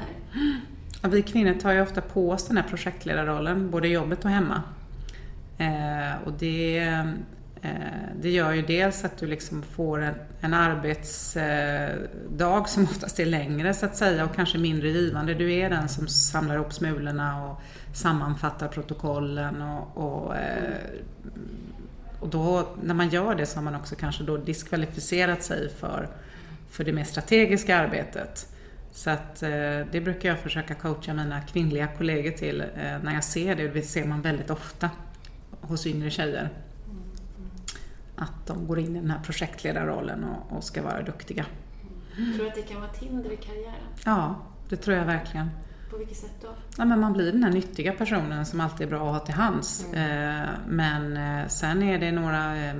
[1.03, 4.31] Ja, vi kvinnor tar ju ofta på oss den här projektledarrollen, både i jobbet och
[4.31, 4.63] hemma.
[5.59, 6.79] Eh, och det,
[7.63, 7.71] eh,
[8.21, 13.75] det gör ju dels att du liksom får en, en arbetsdag som oftast är längre
[13.75, 15.35] så att säga och kanske mindre givande.
[15.35, 17.61] Du är den som samlar ihop smulorna och
[17.97, 20.75] sammanfattar protokollen och, och, eh,
[22.23, 26.09] och då när man gör det så har man också kanske då diskvalificerat sig för,
[26.71, 28.49] för det mer strategiska arbetet.
[28.93, 29.51] Så att eh,
[29.93, 33.69] det brukar jag försöka coacha mina kvinnliga kollegor till eh, när jag ser det.
[33.69, 34.91] Det ser man väldigt ofta
[35.61, 36.51] hos yngre tjejer.
[38.17, 41.47] Att de går in i den här projektledarrollen och, och ska vara duktiga.
[42.15, 43.87] Tror du att det kan vara ett hinder i karriären?
[44.05, 44.37] Ja,
[44.69, 45.51] det tror jag verkligen.
[45.93, 46.49] På vilket sätt då?
[46.77, 49.35] Ja, men man blir den här nyttiga personen som alltid är bra att ha till
[49.35, 49.93] hands.
[49.93, 52.75] Eh, men eh, sen är det några, eh,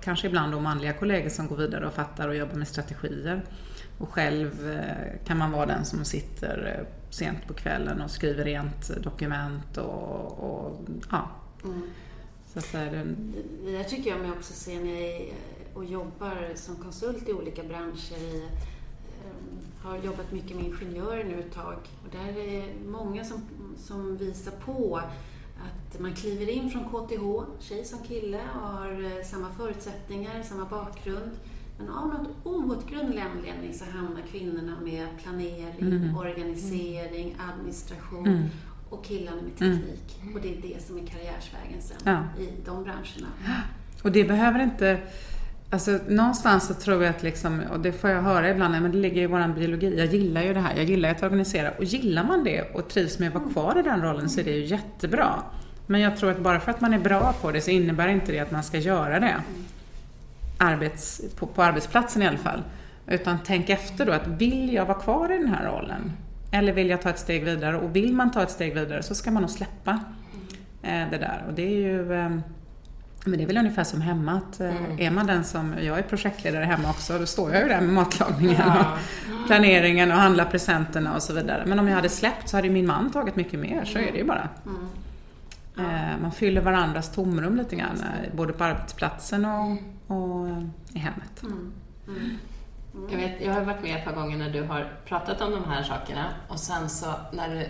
[0.00, 3.44] kanske ibland då manliga kollegor som går vidare och fattar och jobbar med strategier.
[3.98, 4.80] Och själv
[5.24, 10.80] kan man vara den som sitter sent på kvällen och skriver rent dokument och, och
[11.10, 11.30] ja.
[12.46, 13.04] Så att det
[13.64, 15.32] Det där tycker jag mig också se när jag
[15.74, 18.18] och jobbar som konsult i olika branscher.
[18.18, 18.48] I,
[19.82, 23.42] har jobbat mycket med ingenjörer nu ett tag och där är många som,
[23.76, 25.00] som visar på
[25.58, 30.64] att man kliver in från KTH, tjej som kille, och har eh, samma förutsättningar, samma
[30.64, 31.30] bakgrund.
[31.78, 38.48] Men av något outgrundlig anledning så hamnar kvinnorna med planering, organisering, administration
[38.90, 40.20] och killarna med teknik.
[40.34, 42.42] Och det är det som är karriärsvägen sen Ja.
[42.42, 43.28] i de branscherna.
[44.04, 45.00] Och det behöver inte
[45.70, 48.98] Alltså någonstans så tror jag att liksom, och det får jag höra ibland, men det
[48.98, 49.98] ligger i våran biologi.
[49.98, 51.70] Jag gillar ju det här, jag gillar att organisera.
[51.70, 54.44] Och gillar man det och trivs med att vara kvar i den rollen så är
[54.44, 55.42] det ju jättebra.
[55.86, 58.32] Men jag tror att bara för att man är bra på det så innebär inte
[58.32, 59.34] det att man ska göra det.
[60.58, 62.62] Arbets, på, på arbetsplatsen i alla fall.
[63.06, 66.12] Utan tänk efter då, att vill jag vara kvar i den här rollen?
[66.52, 67.76] Eller vill jag ta ett steg vidare?
[67.76, 70.00] Och vill man ta ett steg vidare så ska man nog släppa
[70.82, 71.44] eh, det där.
[71.48, 72.38] Och det är ju eh,
[73.24, 74.98] men det är väl ungefär som hemma, att eh, mm.
[74.98, 77.94] är man den som, jag är projektledare hemma också, då står jag ju där med
[77.94, 78.98] matlagningen ja.
[79.40, 81.62] och planeringen och handlar presenterna och så vidare.
[81.66, 84.18] Men om jag hade släppt så hade min man tagit mycket mer, så är det
[84.18, 84.48] ju bara.
[84.66, 84.88] Mm.
[85.74, 86.16] Ja.
[86.22, 88.04] Man fyller varandras tomrum lite grann,
[88.36, 89.70] både på arbetsplatsen och,
[90.16, 90.48] och
[90.92, 91.42] i hemmet.
[91.42, 91.72] Mm.
[92.08, 92.38] mm.
[93.10, 95.64] Jag, vet, jag har varit med ett par gånger när du har pratat om de
[95.70, 97.66] här sakerna och sen så när du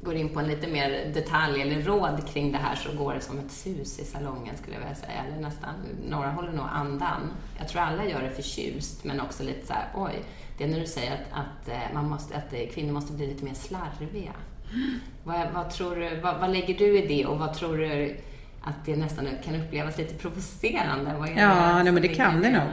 [0.00, 3.20] går in på en lite mer detalj eller råd kring det här så går det
[3.20, 5.24] som ett sus i salongen skulle jag vilja säga.
[5.26, 5.74] Eller nästan,
[6.08, 7.30] några håller nog andan.
[7.58, 10.22] Jag tror alla gör det förtjust men också lite så här, oj,
[10.58, 13.26] det är när du säger att, att, eh, man måste, att eh, kvinnor måste bli
[13.26, 14.32] lite mer slarviga.
[14.72, 15.00] Mm.
[15.24, 18.16] Vad, vad, tror du, vad, vad, lägger du i det och vad tror du
[18.62, 21.32] att det nästan kan upplevas lite provocerande?
[21.36, 22.68] ja, nej, men det kan det nog.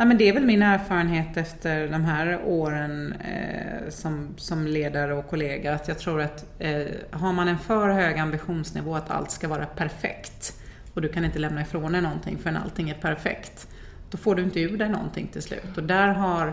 [0.00, 5.14] Ja, men det är väl min erfarenhet efter de här åren eh, som, som ledare
[5.14, 9.30] och kollega att jag tror att eh, har man en för hög ambitionsnivå att allt
[9.30, 10.60] ska vara perfekt
[10.94, 13.68] och du kan inte lämna ifrån dig någonting förrän allting är perfekt,
[14.10, 15.76] då får du inte ur dig någonting till slut.
[15.76, 16.48] Och där har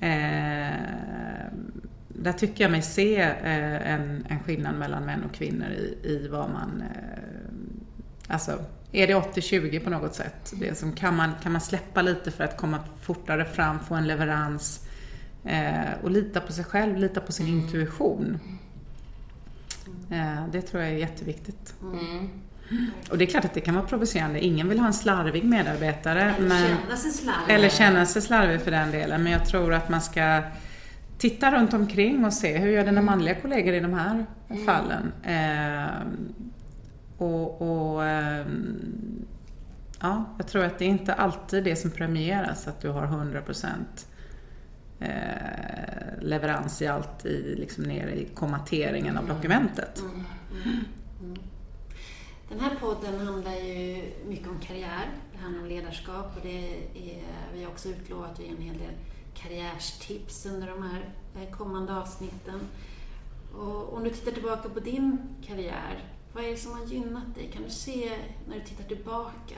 [0.00, 0.78] eh,
[2.08, 6.28] där tycker jag mig se eh, en, en skillnad mellan män och kvinnor i, i
[6.28, 8.58] vad man eh, alltså
[8.94, 10.52] är det 80-20 på något sätt?
[10.60, 14.06] Det som, kan, man, kan man släppa lite för att komma fortare fram, få en
[14.06, 14.86] leverans
[15.44, 18.38] eh, och lita på sig själv, lita på sin intuition.
[20.10, 21.74] Eh, det tror jag är jätteviktigt.
[21.82, 22.28] Mm.
[23.10, 24.44] Och det är klart att det kan vara provocerande.
[24.44, 26.34] Ingen vill ha en slarvig medarbetare.
[26.38, 27.54] Eller men, känna sig slarvig.
[27.54, 29.22] Eller känna sig slarvig för den delen.
[29.22, 30.42] Men jag tror att man ska
[31.18, 34.66] titta runt omkring och se hur gör dina manliga kollegor i de här mm.
[34.66, 35.12] fallen.
[35.22, 35.90] Eh,
[37.24, 39.26] och, och ehm,
[40.00, 43.66] ja, jag tror att det är inte alltid det som premieras, att du har 100%
[45.00, 45.08] eh,
[46.20, 49.36] leverans i allt i, liksom nere i kommateringen av mm.
[49.36, 50.00] dokumentet.
[50.00, 50.84] Mm, mm,
[51.20, 51.38] mm.
[52.48, 57.22] Den här podden handlar ju mycket om karriär, det handlar om ledarskap och det är,
[57.54, 58.94] vi har också utlovat att ge en hel del
[59.34, 62.60] karriärstips under de här eh, kommande avsnitten.
[63.54, 67.50] Och om du tittar tillbaka på din karriär, vad är det som har gynnat dig?
[67.52, 68.10] Kan du se
[68.48, 69.54] när du tittar tillbaka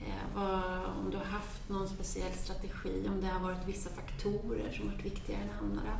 [0.00, 0.62] eh, vad,
[1.04, 5.04] om du har haft någon speciell strategi, om det har varit vissa faktorer som varit
[5.04, 5.92] viktigare än andra?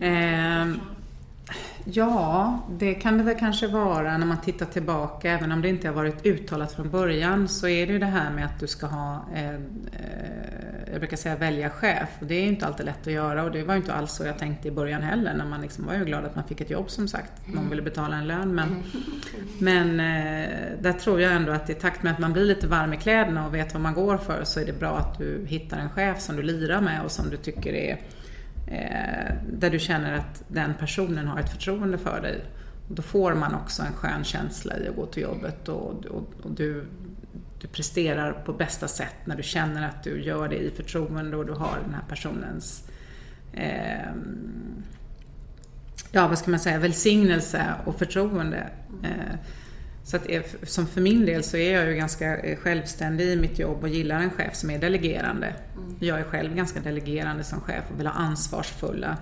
[0.00, 0.76] Eh,
[1.84, 5.30] Ja, det kan det väl kanske vara när man tittar tillbaka.
[5.30, 8.30] Även om det inte har varit uttalat från början så är det ju det här
[8.30, 9.60] med att du ska ha, eh, eh,
[10.94, 12.08] jag brukar säga välja chef.
[12.20, 14.24] Och det är inte alltid lätt att göra och det var ju inte alls så
[14.24, 15.34] jag tänkte i början heller.
[15.34, 17.32] När man liksom var ju glad att man fick ett jobb som sagt.
[17.46, 18.54] Någon ville betala en lön.
[18.54, 18.82] Men,
[19.58, 20.48] men eh,
[20.80, 23.46] där tror jag ändå att i takt med att man blir lite varm i kläderna
[23.46, 26.20] och vet vad man går för så är det bra att du hittar en chef
[26.20, 28.00] som du lirar med och som du tycker är
[28.66, 32.44] eh, där du känner att den personen har ett förtroende för dig.
[32.88, 36.50] då får man också en skön känsla i att gå till jobbet och, och, och
[36.50, 36.86] du,
[37.60, 41.46] du presterar på bästa sätt när du känner att du gör det i förtroende och
[41.46, 42.88] du har den här personens
[43.52, 44.10] eh,
[46.14, 48.70] ja, vad ska man säga, välsignelse och förtroende.
[49.02, 49.38] Eh,
[50.04, 50.26] så att
[50.62, 53.88] som för min del så är jag ju ganska eh, självständig i mitt jobb och
[53.88, 55.46] gillar en chef som är delegerande.
[55.46, 55.96] Mm.
[56.00, 59.16] Jag är själv ganska delegerande som chef och vill ha ansvarsfulla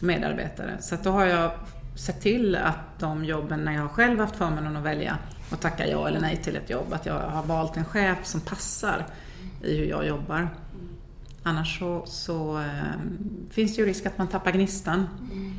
[0.00, 0.76] medarbetare.
[0.80, 1.52] Så att då har jag
[1.96, 5.18] sett till att de jobben, när jag har själv haft förmånen att välja
[5.50, 8.40] och tacka ja eller nej till ett jobb, att jag har valt en chef som
[8.40, 9.06] passar
[9.62, 10.48] i hur jag jobbar.
[11.42, 12.64] Annars så, så äh,
[13.50, 15.06] finns det ju risk att man tappar gnistan.
[15.32, 15.54] Mm.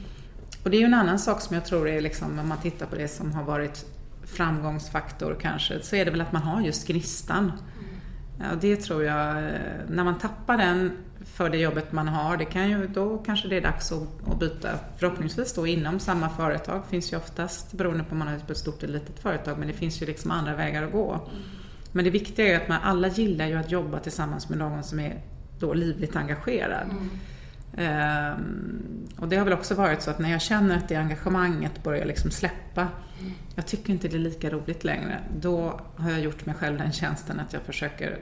[0.63, 2.85] Och det är ju en annan sak som jag tror är liksom, om man tittar
[2.85, 3.85] på det som har varit
[4.23, 7.43] framgångsfaktor kanske, så är det väl att man har just gnistan.
[7.43, 7.59] Mm.
[8.39, 9.35] Ja, det tror jag,
[9.89, 10.91] när man tappar den
[11.33, 14.39] för det jobbet man har, det kan ju, då kanske det är dags att, att
[14.39, 14.69] byta.
[14.97, 18.83] Förhoppningsvis då inom samma företag, finns ju oftast, beroende på om man har ett stort
[18.83, 21.29] eller litet företag, men det finns ju liksom andra vägar att gå.
[21.91, 24.99] Men det viktiga är att man alla gillar ju att jobba tillsammans med någon som
[24.99, 25.21] är
[25.59, 26.89] då livligt engagerad.
[26.89, 27.09] Mm.
[27.77, 31.83] Um, och det har väl också varit så att när jag känner att det engagemanget
[31.83, 32.87] börjar liksom släppa,
[33.55, 36.91] jag tycker inte det är lika roligt längre, då har jag gjort mig själv den
[36.91, 38.19] tjänsten att jag försöker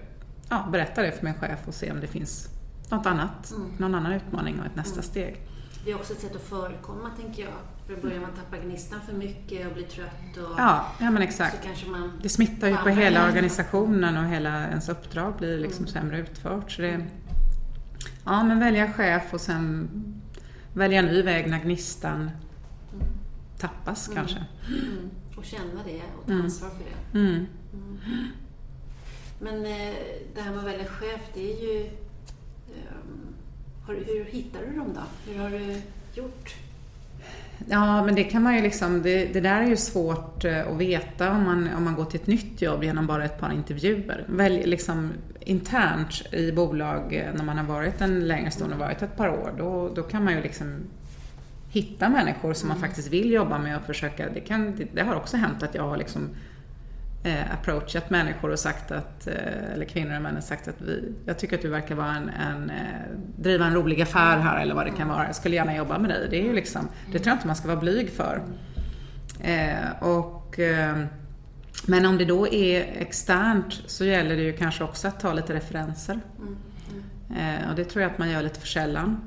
[0.50, 2.50] ja, berätta det för min chef och se om det finns
[2.92, 3.72] något annat, mm.
[3.78, 5.04] någon annan utmaning och ett nästa mm.
[5.04, 5.42] steg.
[5.86, 7.54] Det är också ett sätt att förekomma, tänker jag,
[7.88, 11.24] För börjar man tappa gnistan för mycket och blir trött och Ja, ja men så
[11.24, 11.64] exakt.
[11.64, 12.12] kanske man...
[12.22, 16.72] Det smittar ju på hela organisationen och hela ens uppdrag blir liksom sämre utfört.
[16.72, 17.06] Så det,
[18.26, 19.90] ja, men välja chef och sen
[20.74, 22.32] välja ny väg när gnistan
[23.58, 24.46] tappas kanske.
[24.68, 26.46] Mm, och känna det och ta Mm.
[26.46, 27.20] ansvar för det.
[27.20, 27.46] Mm.
[29.40, 29.96] Men eh,
[30.36, 31.90] det här med att välja chef, det är ju...
[32.76, 33.36] ehm,
[33.88, 35.32] hur hittar du dem då?
[35.32, 35.82] Hur har du
[36.14, 36.56] gjort?
[37.70, 40.78] Ja, men det kan man ju liksom, det, det där är ju svårt eh, att
[40.78, 44.26] veta om man, om man går till ett nytt jobb genom bara ett par intervjuer.
[44.28, 49.02] Välj liksom internt i bolag eh, när man har varit en längre stund och varit
[49.02, 50.76] ett par år, då, då kan man ju liksom
[51.70, 55.16] hitta människor som man faktiskt vill jobba med och försöka, det, kan, det, det har
[55.16, 56.30] också hänt att jag har liksom
[57.26, 61.14] eh, approachat människor och sagt att, eh, eller kvinnor och män har sagt att vi,
[61.26, 62.76] jag tycker att du verkar vara en, en, eh,
[63.38, 65.26] driva en rolig affär här eller vad det kan vara.
[65.26, 66.28] Jag skulle gärna jobba med dig.
[66.30, 68.42] Det är ju liksom, det tror jag inte man ska vara blyg för.
[69.42, 70.98] Eh, och, eh,
[71.88, 75.54] men om det då är externt så gäller det ju kanske också att ta lite
[75.54, 76.20] referenser.
[77.30, 79.22] Eh, och det tror jag att man gör lite för sällan.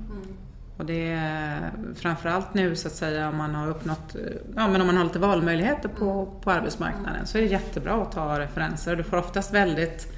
[0.79, 4.21] Och det är framförallt nu så att säga om man har uppnått, eh,
[4.57, 8.13] ja men om man har lite valmöjligheter på, på arbetsmarknaden så är det jättebra att
[8.13, 8.97] ta referenser.
[8.97, 10.13] Du får oftast väldigt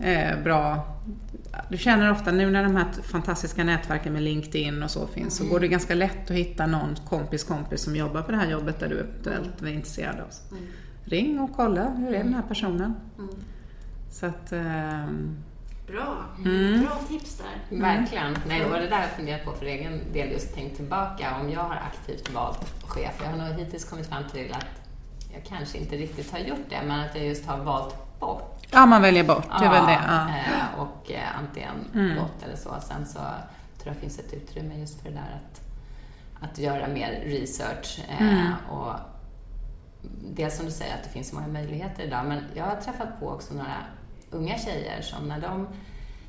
[0.00, 0.94] eh, bra
[1.68, 5.44] du känner ofta nu när de här fantastiska nätverken med LinkedIn och så finns så
[5.46, 8.80] går det ganska lätt att hitta någon kompis kompis som jobbar på det här jobbet
[8.80, 10.26] där du eventuellt är intresserad av.
[11.04, 12.94] Ring och kolla, hur är den här personen?
[14.10, 15.36] Så att, ehm,
[15.86, 16.16] Bra.
[16.38, 16.82] Mm.
[16.84, 17.78] Bra tips där.
[17.80, 18.36] Verkligen.
[18.48, 21.50] Nej, och det där har jag funderat på för egen del, just tänkt tillbaka om
[21.50, 23.20] jag har aktivt valt chef.
[23.24, 24.66] Jag har nog hittills kommit fram till att
[25.34, 28.66] jag kanske inte riktigt har gjort det, men att jag just har valt bort.
[28.70, 30.00] ja man väljer bort, det är väl det.
[30.08, 30.28] Ja.
[30.28, 32.16] eh, Och eh, antingen Mm.
[32.18, 32.74] gått eller så.
[32.82, 33.18] Sen så
[33.82, 35.60] tror jag finns ett utrymme just för det där att,
[36.50, 38.00] att göra mer research.
[38.08, 38.52] Eh, Mm.
[38.70, 38.92] och
[40.34, 43.20] dels som du säger att det finns så många möjligheter idag, men jag har träffat
[43.20, 43.76] på också några
[44.34, 45.68] unga tjejer som när de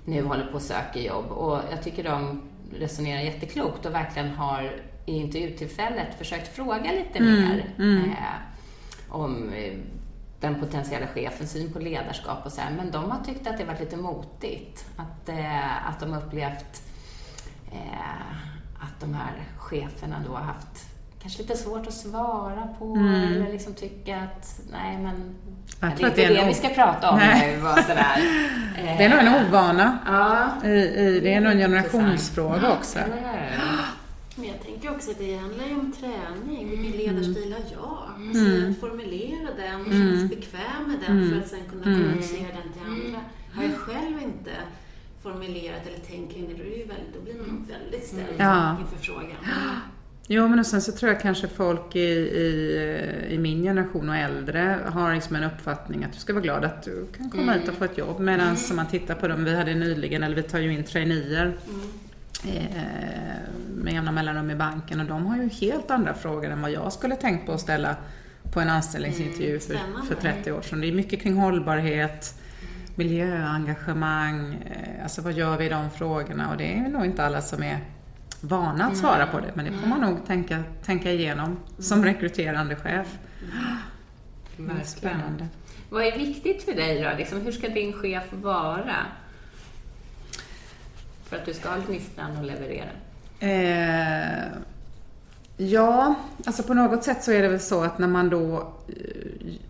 [0.05, 2.41] nu håller på och söker jobb och jag tycker de
[2.79, 8.09] resonerar jätteklokt och verkligen har i intervjutillfället försökt fråga lite Mm, mer mm.
[8.09, 8.15] eh,
[9.09, 9.73] om eh,
[10.39, 12.71] den potentiella chefens syn på ledarskap och så här.
[12.77, 14.85] Men de har tyckt att det varit lite motigt.
[14.95, 16.83] Att, eh, att de upplevt
[17.71, 18.31] eh,
[18.79, 20.94] att de här cheferna då har haft
[21.25, 23.15] kanske lite svårt att svara på Mm.
[23.15, 25.35] eller liksom tycka att nej men
[25.81, 27.57] Jag det tror är att inte det, en vi ska prata om Nej.
[27.57, 28.17] nu och sådär.
[28.97, 29.97] Det är nog en ovana.
[30.05, 30.67] Ja.
[30.69, 32.99] I, i, det är nog en generationsfråga också.
[32.99, 33.71] Eller hur?
[34.35, 36.69] Men jag tänker också att det handlar ju om träning.
[36.69, 38.27] Vilken ledarstil har jag?
[38.27, 38.71] Alltså, Mm.
[38.71, 41.99] att formulera den och känna sig bekväm med den för att sen kunna Mm.
[42.01, 43.19] kommunicera den till andra.
[43.55, 44.51] Har jag själv inte
[45.23, 48.35] formulerat eller tänker in det, då, är det ju väldigt, då blir man väldigt ställd
[48.37, 48.75] Ja.
[48.79, 49.41] inför frågan.
[50.27, 54.15] Jo, men och sen så tror jag kanske folk i, i, i min generation och
[54.15, 57.59] äldre har liksom en uppfattning att du ska vara glad att du kan komma Mm.
[57.63, 58.19] ut och få ett jobb.
[58.19, 61.57] Medan som man tittar på dem, vi hade nyligen, eller vi tar ju in traineer
[62.43, 62.57] Mm.
[62.57, 62.81] eh,
[63.75, 66.93] med jämna mellanrum i banken och de har ju helt andra frågor än vad jag
[66.93, 67.95] skulle tänkt på att ställa
[68.53, 70.07] på en anställningsintervju för, Spännande.
[70.07, 70.81] för 30 år sedan.
[70.81, 72.33] Det är mycket kring hållbarhet,
[72.95, 76.49] miljöengagemang, eh, alltså vad gör vi i de frågorna?
[76.51, 77.77] Och det är nog inte alla som är
[78.47, 82.75] vana att svara på det, men det får man nog tänka, tänka igenom som rekryterande
[82.75, 83.07] chef.
[84.57, 84.85] Verkligen.
[84.85, 85.47] spännande.
[85.89, 87.17] Vad är viktigt för dig då?
[87.17, 88.95] Liksom, hur ska din chef vara?
[91.25, 92.89] För att du ska ha gnistan och leverera.
[93.39, 94.47] Eh,
[95.57, 98.73] ja, alltså på något sätt så är det väl så att när man då,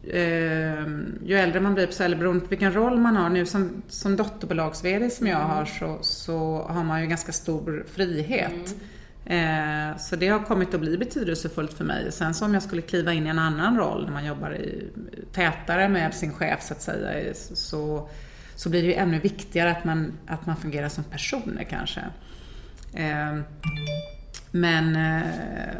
[0.07, 0.87] eh, eh,
[1.25, 5.09] ju äldre man blir, eller beroende på vilken roll man har nu som, som dotterbolags-VD
[5.09, 8.75] som jag har så, så har man ju ganska stor frihet.
[9.25, 12.11] Eh, så det har kommit att bli betydelsefullt för mig.
[12.11, 14.89] Sen så om jag skulle kliva in i en annan roll när man jobbar i,
[15.31, 18.09] tätare med sin chef så att säga, så,
[18.55, 22.01] så blir det ju ännu viktigare att man, att man fungerar som personer kanske.
[22.93, 23.39] Eh,
[24.55, 25.75] men eh,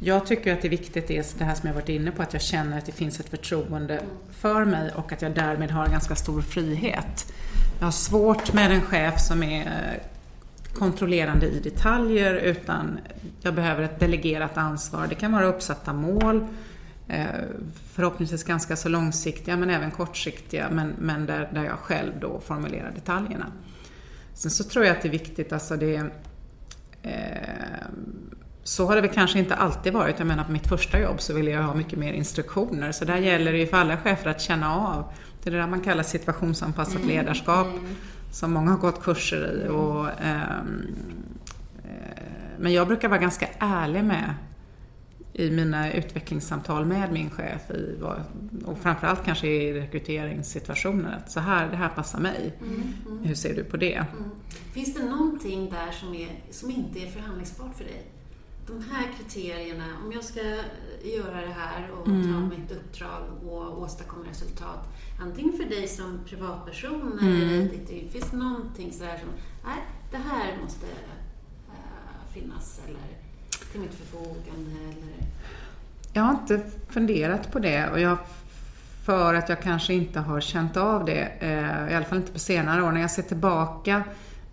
[0.00, 2.22] jag tycker att det är viktigt, det, är det här som jag varit inne på,
[2.22, 5.86] att jag känner att det finns ett förtroende för mig och att jag därmed har
[5.86, 7.32] ganska stor frihet.
[7.78, 9.98] Jag har svårt med en chef som är
[10.74, 12.98] kontrollerande i detaljer utan
[13.40, 15.06] jag behöver ett delegerat ansvar.
[15.08, 16.46] Det kan vara uppsatta mål,
[17.08, 17.26] eh,
[17.92, 22.92] förhoppningsvis ganska så långsiktiga men även kortsiktiga men, men där, där jag själv då formulerar
[22.94, 23.46] detaljerna.
[24.34, 26.10] Sen så tror jag att det är viktigt, alltså det
[28.64, 30.18] så har det väl kanske inte alltid varit.
[30.18, 32.92] Jag menar på mitt första jobb så ville jag ha mycket mer instruktioner.
[32.92, 35.04] Så där gäller det ju för alla chefer att känna av.
[35.42, 37.66] Det är det där man kallar situationsanpassat ledarskap.
[38.32, 39.68] Som många har gått kurser i.
[39.68, 40.94] Och, ehm,
[41.84, 42.22] eh,
[42.58, 44.34] men jag brukar vara ganska ärlig med
[45.34, 48.22] i mina utvecklingssamtal med min chef i, vad-
[48.64, 52.52] och framförallt kanske i rekryteringssituationer att så här, det här passar mig.
[53.22, 53.94] Hur ser du på det?
[53.94, 54.30] Mm.
[54.72, 58.02] Finns det någonting där som, är, som inte är förhandlingsbart för dig?
[58.66, 60.40] De här kriterierna, om jag ska
[61.04, 64.88] göra det här och ta mitt uppdrag och åstadkomma resultat,
[65.20, 69.28] antingen för dig som privatperson eller i ditt finns det någonting sådär som,
[69.64, 69.78] nej,
[70.10, 73.21] det här måste eh, finnas eller
[73.72, 75.26] till mitt förfogande eller...
[76.12, 78.18] Jag har inte funderat på det och jag,
[79.04, 82.38] för att jag kanske inte har känt av det, eh, i alla fall inte på
[82.38, 82.92] senare år.
[82.92, 84.04] När jag ser tillbaka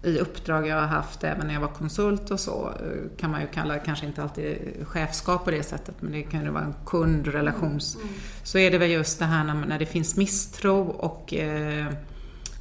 [0.03, 3.41] i uppdrag jag har haft, även när jag var konsult och så, eh, kan man
[3.41, 6.75] ju kalla kanske inte alltid chefskap på det sättet, men det kan ju vara en
[6.85, 7.97] kundrelations...
[8.43, 11.85] Så är det väl just det här när, när det finns misstro och eh,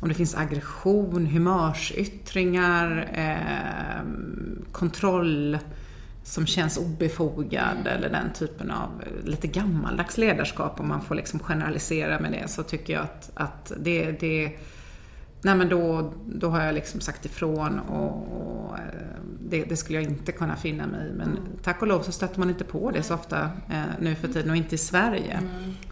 [0.01, 4.03] om det finns aggression, humörsyttringar, eh,
[4.73, 5.59] kontroll
[6.29, 11.41] som känns obefogad eller den typen av eh, lite gammaldags ledarskap om man får liksom
[11.41, 14.59] generalisera med det så tycker jag att, att det, det
[15.43, 18.85] Nej men då, då har jag liksom sagt ifrån och, och eh,
[19.41, 21.13] det, det skulle jag inte kunna finna mig i.
[21.13, 24.29] Men tack och lov så stöter man inte på det så ofta eh, nu för
[24.29, 25.41] tiden och inte i Sverige.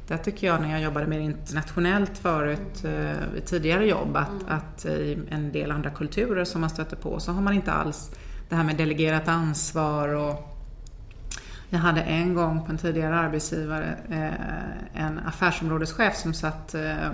[0.09, 4.85] Där tycker jag när jag jobbade mer internationellt förut, eh, i tidigare jobb, att, att
[4.85, 8.11] i en del andra kulturer som man stöter på så har man inte alls
[8.49, 10.57] det här med delegerat ansvar och
[11.71, 17.07] jag hade en gång på en tidigare arbetsgivare eh, en affärsområdeschef som satt eh,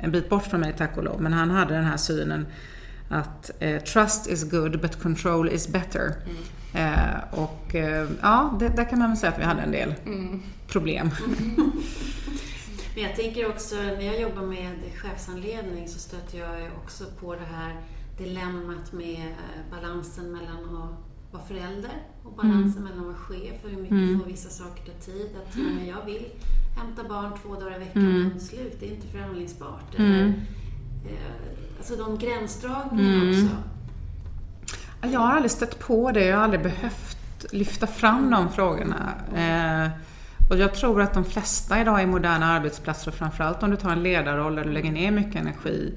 [0.00, 1.22] en bit bort från mig tack och lov.
[1.22, 2.46] Men han hade den här synen
[3.08, 6.14] att eh, trust is good but control is better.
[6.74, 7.74] Eh, och
[8.22, 9.94] ja, det, där kan man väl säga att vi hade en del
[10.66, 11.10] problem.
[12.94, 17.56] Men jag tänker också, när jag jobbar med chefsanledning så stöter jag också på det
[17.56, 17.76] här
[18.24, 21.92] dilemmat med eh, balansen mellan att vara förälder
[22.24, 25.28] och balansen mellan att vara chef och hur mycket får vissa saker ta tid.
[25.36, 26.24] Att ja, men jag vill
[26.76, 28.76] hämta barn två dagar i veckan, punkt slut.
[28.80, 29.94] Det är inte förhandlingsbart.
[29.96, 33.56] Eller, eh, alltså de gränsdragningarna också.
[35.02, 39.12] Jag har aldrig stött på det, jag har aldrig behövt lyfta fram de frågorna.
[39.36, 39.90] Eh,
[40.50, 43.90] och jag tror att de flesta idag i moderna arbetsplatser, och framförallt om du tar
[43.90, 45.94] en ledarroll där du lägger ner mycket energi,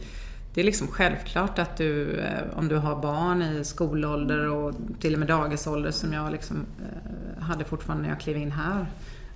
[0.53, 5.13] det är liksom självklart att du, eh, om du har barn i skolålder och till
[5.13, 8.85] och med dagisålder som jag liksom eh, hade fortfarande när jag klev in här,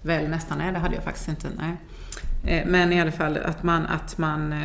[0.01, 1.77] väl nästan, nej det hade jag faktiskt inte, nej.
[2.43, 4.55] Eh, Men i alla fall att man, att man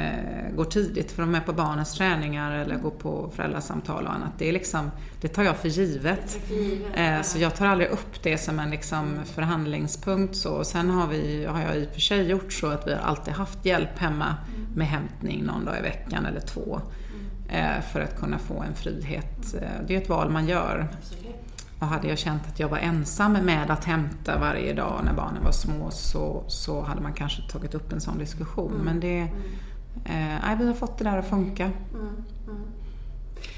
[0.56, 4.32] går tidigt för att vara med på barnens träningar eller går på föräldrasamtal och annat.
[4.38, 4.90] Det, är liksom,
[5.20, 6.30] det tar jag för givet.
[6.46, 7.26] För givet.
[7.26, 10.36] Så jag tar aldrig upp det som en liksom förhandlingspunkt.
[10.36, 10.64] Så.
[10.64, 13.34] Sen har, vi, har jag i och för sig gjort så att vi har alltid
[13.34, 14.36] haft hjälp hemma
[14.74, 16.80] med hämtning någon dag i veckan eller två.
[17.48, 19.54] eh, För att kunna få en frihet.
[19.62, 20.88] Eh, Det är ett val man gör.
[21.78, 25.44] Och hade jag känt att jag var ensam med att hämta varje dag när barnen
[25.44, 28.72] var små så, så hade man kanske tagit upp en sån diskussion.
[28.84, 29.20] Men det,
[30.04, 31.70] eh, nej, vi har fått det där att funka.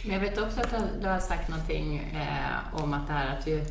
[0.04, 3.46] Men jag vet också att du- har sagt någonting eh, om att det här att
[3.46, 3.64] ju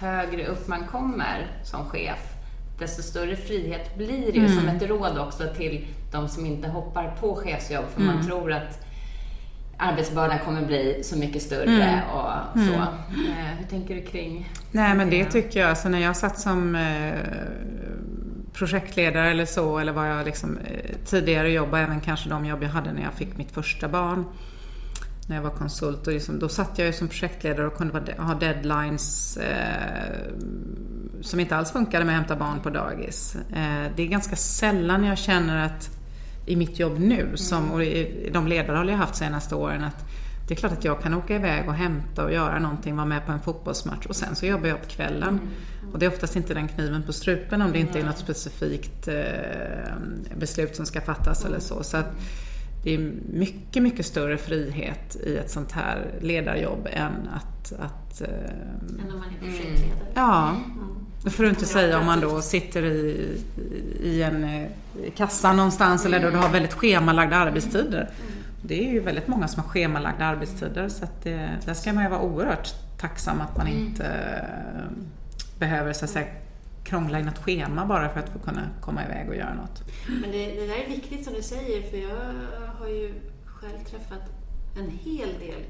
[0.00, 2.34] högre upp man kommer som chef,
[2.78, 7.16] desto större frihet blir det ju som ett råd också till de som inte hoppar
[7.20, 8.84] på chefsjobb, för man tror att
[9.78, 12.72] arbetsbördan kommer bli så mycket större och så.
[12.72, 16.74] Eh, hur tänker du kring Nej men det tycker jag, alltså när jag satt som
[16.74, 17.14] eh,
[18.52, 22.68] projektledare eller så, eller vad jag liksom eh, tidigare jobbade, även kanske de jobb jag
[22.68, 24.24] hade när jag fick mitt första barn,
[25.28, 28.34] när jag var konsult, och liksom, då satt jag ju som projektledare och kunde ha
[28.34, 30.32] deadlines eh,
[31.20, 33.36] som inte alls funkade med att hämta barn på dagis.
[33.36, 35.97] Eh, det är ganska sällan jag känner att
[36.48, 40.04] i mitt jobb nu, som, och i de ledarroller jag haft de senaste åren, att
[40.48, 43.26] det är klart att jag kan åka iväg och hämta och göra någonting, vara med
[43.26, 45.40] på en fotbollsmatch och sen så jobbar jag på kvällen.
[45.92, 49.08] Och det är oftast inte den kniven på strupen om det inte är något specifikt
[49.08, 49.14] eh,
[50.36, 51.82] beslut som ska fattas eller så.
[51.82, 52.10] så att
[52.84, 58.28] det är mycket, mycket större frihet i ett sånt här ledarjobb än att, att eh,
[58.28, 60.08] Än om man är projektledare.
[60.14, 60.56] Ja,
[61.24, 63.40] då får du inte säga om man då sitter i,
[64.02, 64.66] i en
[65.04, 68.10] eh, kassa någonstans eller då du har väldigt schemalagda arbetstider.
[68.62, 72.04] Det är ju väldigt många som har schemalagda arbetstider så att det, där ska man
[72.04, 74.90] ju vara oerhört tacksam att man inte eh,
[75.58, 76.26] behöver så att säga
[76.84, 79.82] krångla in ett schema bara för att få kunna komma iväg och göra något.
[80.22, 82.34] Men det, det där är viktigt som du säger, för jag
[82.78, 84.22] har ju själv träffat
[84.78, 85.62] en hel del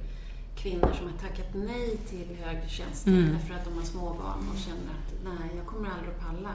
[0.58, 3.32] kvinnor som har tackat nej till högre tjänster Mm.
[3.32, 6.52] därför att de har småbarn och känner att nej, jag kommer aldrig att palla.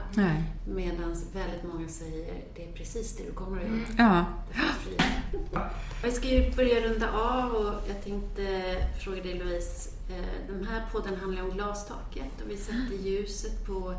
[0.66, 3.80] Medan väldigt många säger det är precis det du kommer att göra.
[3.98, 5.62] Ja, är frihet.
[6.04, 9.90] Vi ska ju börja runda av och jag tänkte fråga dig Louise.
[10.10, 10.24] eh,
[10.54, 13.90] Den här podden handlar om glastaket och vi sätter ljuset på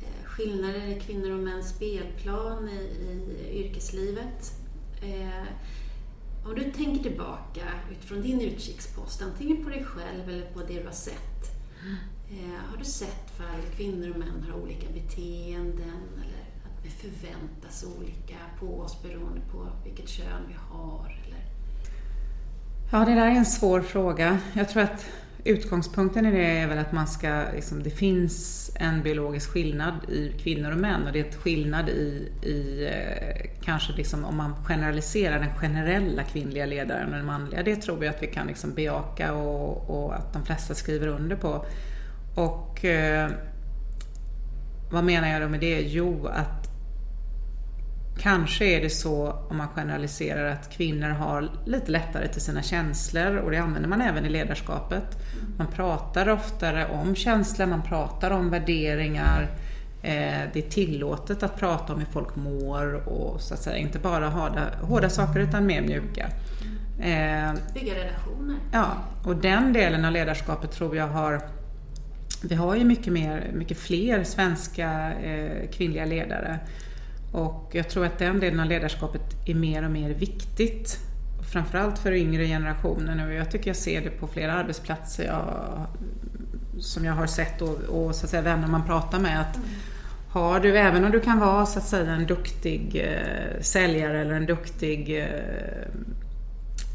[0.00, 4.52] eh, skillnader i kvinnor och mäns spelplan i, i yrkeslivet.
[6.48, 10.84] Om du tänker tillbaka utifrån din utkikspost, antingen på dig själv eller på det du
[10.84, 11.50] har sett.
[12.30, 17.84] eh, Har du sett fall kvinnor och män har olika beteenden eller att vi förväntas
[17.98, 21.20] olika på oss beroende på vilket kön vi har?
[21.26, 21.44] Eller?
[22.92, 24.38] Ja, det där är en svår fråga.
[24.54, 25.06] Jag tror att
[25.44, 30.32] utgångspunkten i det är väl att man ska, liksom, det finns en biologisk skillnad i
[30.42, 34.54] kvinnor och män och det är en skillnad i, i eh, kanske liksom om man
[34.64, 37.62] generaliserar den generella kvinnliga ledaren och den manliga.
[37.62, 41.36] Det tror jag att vi kan liksom bejaka och, och att de flesta skriver under
[41.36, 41.66] på.
[42.36, 43.30] Och eh,
[44.90, 45.80] vad menar jag då med det?
[45.80, 46.67] Jo, att
[48.20, 53.36] Kanske är det så, om man generaliserar, att kvinnor har lite lättare till sina känslor
[53.36, 55.04] och det använder man även i ledarskapet.
[55.58, 59.48] Man pratar oftare om känslor, man pratar om värderingar.
[60.02, 63.98] Eh, det är tillåtet att prata om hur folk mår och så att säga inte
[63.98, 66.30] bara hårda, hårda saker utan mer mjuka.
[67.00, 68.56] Eh, Bygga relationer.
[68.72, 68.86] Ja,
[69.24, 71.42] och den delen av ledarskapet tror jag har
[72.42, 76.58] vi har ju mycket, mer, mycket fler svenska eh, kvinnliga ledare.
[77.32, 80.98] Och jag tror att den delen av ledarskapet är mer och mer viktigt.
[81.52, 83.34] Framförallt för yngre generationer nu.
[83.34, 85.86] Jag tycker jag ser det på flera arbetsplatser jag,
[86.78, 89.40] som jag har sett och, och så att säga, vänner man pratar med.
[89.40, 89.58] Att
[90.30, 94.34] har du, även om du kan vara så att säga en duktig eh, säljare eller
[94.34, 95.24] en duktig eh,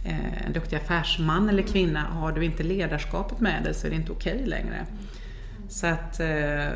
[0.06, 3.96] eh en duktig affärsman eller kvinna, har du inte ledarskapet med dig så är det
[3.96, 4.86] inte okej längre.
[5.74, 6.72] Så att, eh,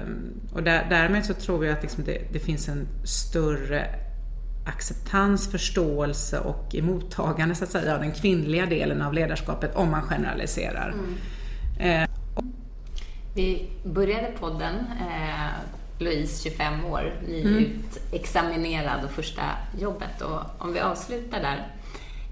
[0.53, 3.87] och där, därmed så tror jag att liksom det, det finns en större
[4.65, 10.01] acceptans, förståelse och emottagande så att säga av den kvinnliga delen av ledarskapet om man
[10.01, 10.95] generaliserar.
[11.79, 12.09] Eh,
[13.35, 15.49] Vi började podden, eh,
[15.99, 19.41] Louise, 25 år, nyutexaminerad och första
[19.79, 20.21] jobbet.
[20.21, 21.67] Och om vi avslutar där,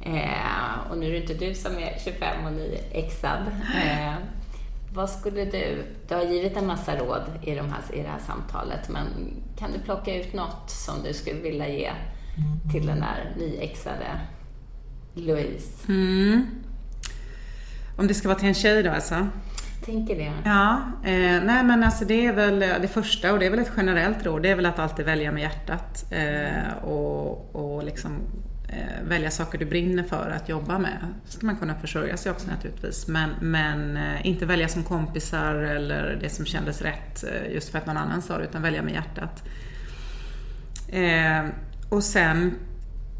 [0.05, 3.41] eh, och nu är det inte du som är 25 och nyexad.
[3.85, 4.13] Eh,
[4.95, 8.19] vad skulle du, du har givit en massa råd i, de här, i det här
[8.27, 9.07] samtalet, men
[9.57, 11.91] kan du plocka ut något som du skulle vilja ge
[12.71, 14.19] till den där nyexade
[15.13, 15.87] Louise?
[15.87, 16.47] mm.
[17.97, 19.27] Om det ska vara till en tjej då alltså?
[19.85, 20.31] Tänker det.
[20.45, 23.71] Ja, eh, nej men alltså det är väl det första och det är väl ett
[23.77, 28.44] generellt råd, det är väl att alltid välja med hjärtat eh, och, och liksom eh,
[29.03, 30.97] välja saker du brinner för att jobba med.
[31.25, 35.55] Så ska man kunna försörja sig också naturligtvis, men, men eh, inte välja som kompisar
[35.55, 38.81] eller det som kändes rätt eh, just för att någon annan sa det, utan välja
[38.81, 39.43] med hjärtat.
[40.89, 41.49] Eh,
[41.89, 42.55] och sen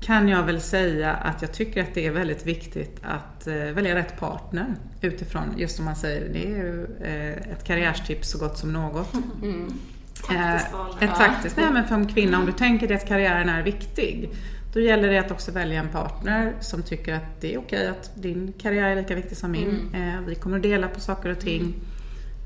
[0.01, 3.95] kan jag väl säga att jag tycker att det är väldigt viktigt att eh, välja
[3.95, 8.58] rätt partner utifrån, just som man säger, det är ju eh, ett karriärstips så gott
[8.58, 9.12] som något.
[10.28, 10.97] Taktiskt val.
[11.01, 14.30] Eh, ett taktiskt, nej men som kvinna, om du tänker dig att karriären är viktig,
[14.76, 18.11] då gäller det att också välja en partner som tycker att det är okej att
[18.15, 19.91] din karriär är lika viktig som min.
[19.93, 21.73] Eh, vi kommer att dela på saker och ting.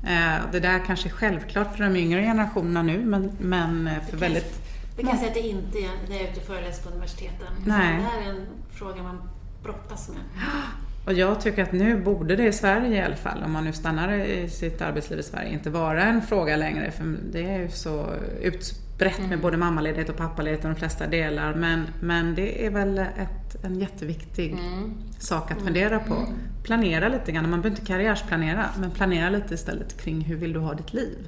[0.04, 4.62] Eh, det där kanske är självklart för de yngre generationerna nu, men, men för väldigt
[4.96, 6.88] Det kan jag säga att det inte är när jag är ute och föreläser på
[6.90, 7.48] universiteten.
[7.66, 7.96] Nej.
[7.96, 9.22] Det här är en fråga man
[9.62, 10.18] brottas med.
[11.06, 13.72] Och jag tycker att nu borde det i Sverige i alla fall, om man nu
[13.72, 16.90] stannar i sitt arbetsliv i Sverige, inte vara en fråga längre.
[16.90, 18.14] För det är ju så
[19.06, 21.54] utbrett med både mammaledighet och pappaledighet och de flesta delar.
[21.54, 24.56] Men, men det är väl ett, en jätteviktig
[25.18, 26.26] sak att fundera på.
[26.62, 27.50] Planera lite grann.
[27.50, 31.18] Man behöver inte karriärsplanera, men planera lite istället kring hur vill du ha ditt liv?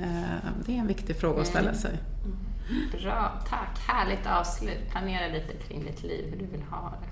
[0.00, 0.06] Eh,
[0.66, 1.98] Det är en viktig fråga att ställa sig.
[3.02, 3.78] Bra, tack.
[3.88, 4.90] Härligt avslut.
[4.90, 7.08] Planera lite kring ditt liv, hur du vill ha det.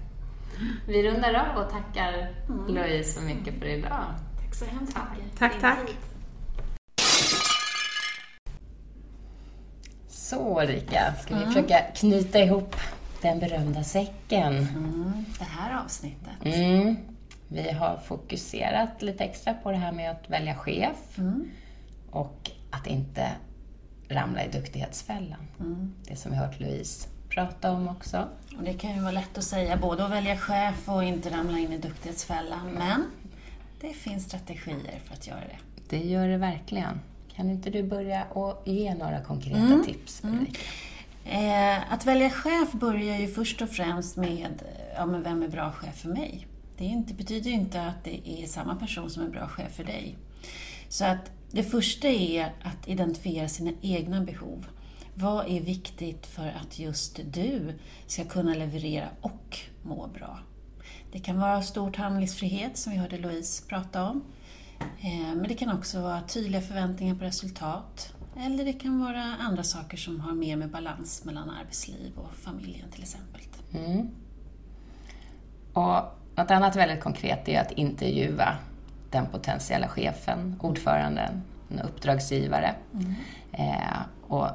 [0.93, 2.31] Vi rundar av och tackar
[2.69, 4.05] Louise så mycket för idag.
[4.41, 5.39] Tack så hemskt mycket.
[5.39, 5.97] Tack, tack.
[10.25, 12.77] Så Ulrika, ska vi försöka knyta ihop
[13.23, 14.57] den berömda säcken.
[14.57, 16.45] Mm, det här avsnittet.
[16.45, 16.97] Mm.
[17.49, 21.19] Vi har fokuserat lite extra på det här med att välja chef
[22.11, 23.29] och att inte
[24.09, 25.47] ramla i duktighetsfällan.
[26.09, 28.29] Det som vi har hört Louise prata om också.
[28.57, 31.59] Och det kan ju vara lätt att säga, både att välja chef och inte ramla
[31.59, 32.71] in i duktighetsfällan.
[32.71, 33.05] Men
[33.81, 35.59] det finns strategier för att göra det.
[35.89, 37.01] Det gör det verkligen.
[37.37, 40.61] Kan inte du börja och ge några konkreta tips, Ulrika?
[41.25, 44.63] Eh, att välja chef börjar ju först och främst med,
[44.97, 46.47] ja men vem är bra chef för mig?
[46.77, 49.85] Det inte, betyder ju inte att det är samma person som är bra chef för
[49.85, 50.17] dig.
[50.89, 54.67] Så att det första är att identifiera sina egna behov.
[55.15, 60.39] Vad är viktigt för att just du ska kunna leverera och må bra.
[61.13, 64.25] Det kan vara stor handlingsfrihet, som vi hörde Louise prata om.
[65.01, 68.15] Eh, men det kan också vara tydliga förväntningar på resultat.
[68.37, 72.91] Eller det kan vara andra saker som har mer med balans mellan arbetsliv och familjen
[72.91, 73.41] till exempel.
[73.75, 74.11] Mm.
[75.73, 78.57] Och något annat väldigt konkret är att intervjua
[79.11, 82.75] den potentiella chefen, ordföranden, en uppdragsgivare.
[82.93, 83.15] Mm.
[83.53, 84.49] Eh, och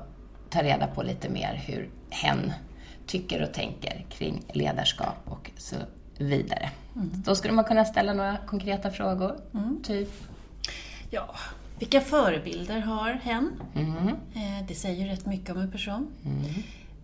[0.49, 2.53] ta reda på lite mer hur hen
[3.05, 5.75] tycker och tänker kring ledarskap och så
[6.17, 6.69] vidare.
[6.95, 7.09] Mm.
[7.25, 9.79] Då skulle man kunna ställa några konkreta frågor, mm.
[9.83, 10.09] typ?
[11.09, 11.35] Ja,
[11.79, 13.51] vilka förebilder har hen?
[13.75, 14.07] Mm.
[14.07, 16.07] Eh, det säger rätt mycket om en person.
[16.25, 16.45] Mm.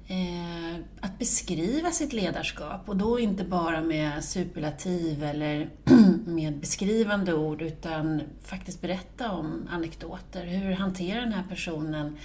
[0.07, 5.69] Eh, att beskriva sitt ledarskap och då inte bara med superlativ eller
[6.25, 10.45] med beskrivande ord utan faktiskt berätta om anekdoter.
[10.45, 12.17] Hur hanterar den här personen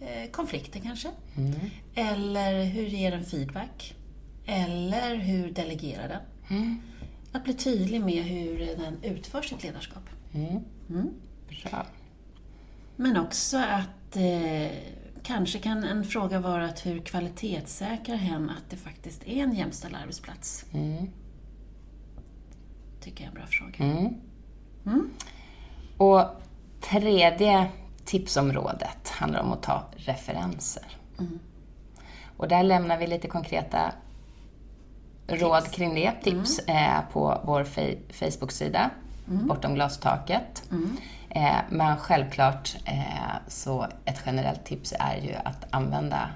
[0.00, 1.08] eh, konflikter kanske?
[1.36, 1.52] Mm.
[1.94, 3.94] Eller hur ger den feedback?
[4.46, 6.20] Eller hur delegerar den?
[6.58, 6.80] Mm.
[7.32, 10.02] Att bli tydlig med hur den utför sitt ledarskap.
[10.32, 10.64] Mm.
[10.90, 11.10] mm.
[11.64, 11.86] Bra.
[12.96, 14.70] Men också att eh,
[15.22, 19.94] kanske kan en fråga vara att hur kvalitetssäkrar hen att det faktiskt är en jämställd
[19.94, 20.64] arbetsplats?
[20.72, 21.10] Mm.
[23.00, 23.84] tycker jag är en bra fråga.
[23.84, 24.14] Mm.
[24.86, 25.10] Mm.
[25.96, 26.24] Och
[26.80, 27.68] tredje
[28.04, 30.98] tipsområdet handlar om att ta referenser.
[32.36, 33.92] Och där lämnar vi lite konkreta
[35.32, 35.76] råd tips.
[35.76, 36.76] kring det, tips, mm.
[36.76, 37.64] eh, på vår
[38.12, 38.90] Facebook-sida,
[39.28, 39.46] mm.
[39.46, 40.62] Bortom glastaket.
[40.70, 40.96] Mm.
[41.30, 46.28] Eh, men självklart, eh, så ett generellt tips är ju att använda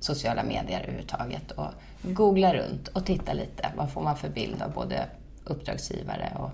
[0.00, 1.70] sociala medier överhuvudtaget och
[2.02, 3.72] googla runt och titta lite.
[3.76, 5.06] Vad får man för bild av både
[5.44, 6.50] uppdragsgivare och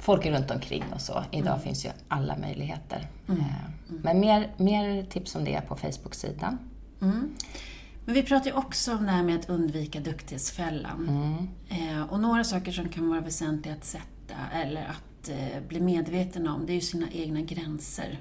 [0.00, 1.24] folk runt omkring och så.
[1.30, 1.60] Idag mm.
[1.60, 3.08] finns ju alla möjligheter.
[3.28, 3.40] Mm.
[3.40, 3.46] Eh,
[3.86, 6.58] men mer, mer tips om det på Facebook-sidan.
[8.04, 11.08] Men vi pratar ju också om det här med att undvika duktighetsfällan.
[11.70, 12.02] Mm.
[12.08, 16.66] och några saker som kan vara väsentliga att sätta, eller att eh, bli medveten om,
[16.66, 18.20] det är ju sina egna gränser.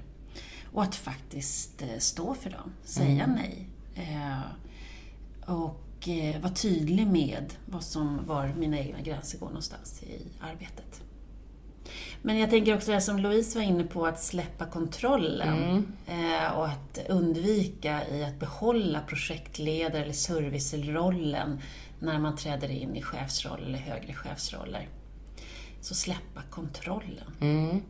[0.71, 3.35] Och att faktiskt eh, stå för dem, säga mm.
[3.35, 3.67] nej.
[3.95, 4.39] Eh,
[5.53, 11.01] och eh, vara tydlig med vad som var mina egna gränser går någonstans i arbetet.
[12.25, 15.85] Men jag tänker också det som Louise var inne på, att släppa kontrollen mm.
[16.07, 21.61] eh, och att undvika i att behålla projektledare eller servicerollen
[21.99, 24.87] när man träder in i chefsroll eller högre chefsroller.
[25.81, 27.33] Så släppa kontrollen.
[27.41, 27.81] Mm.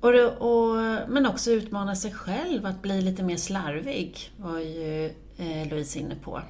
[0.00, 0.76] Och, och,
[1.08, 5.06] men också utmana sig själv att bli lite mer slarvig, var ju
[5.38, 6.42] eh, Louise inne på.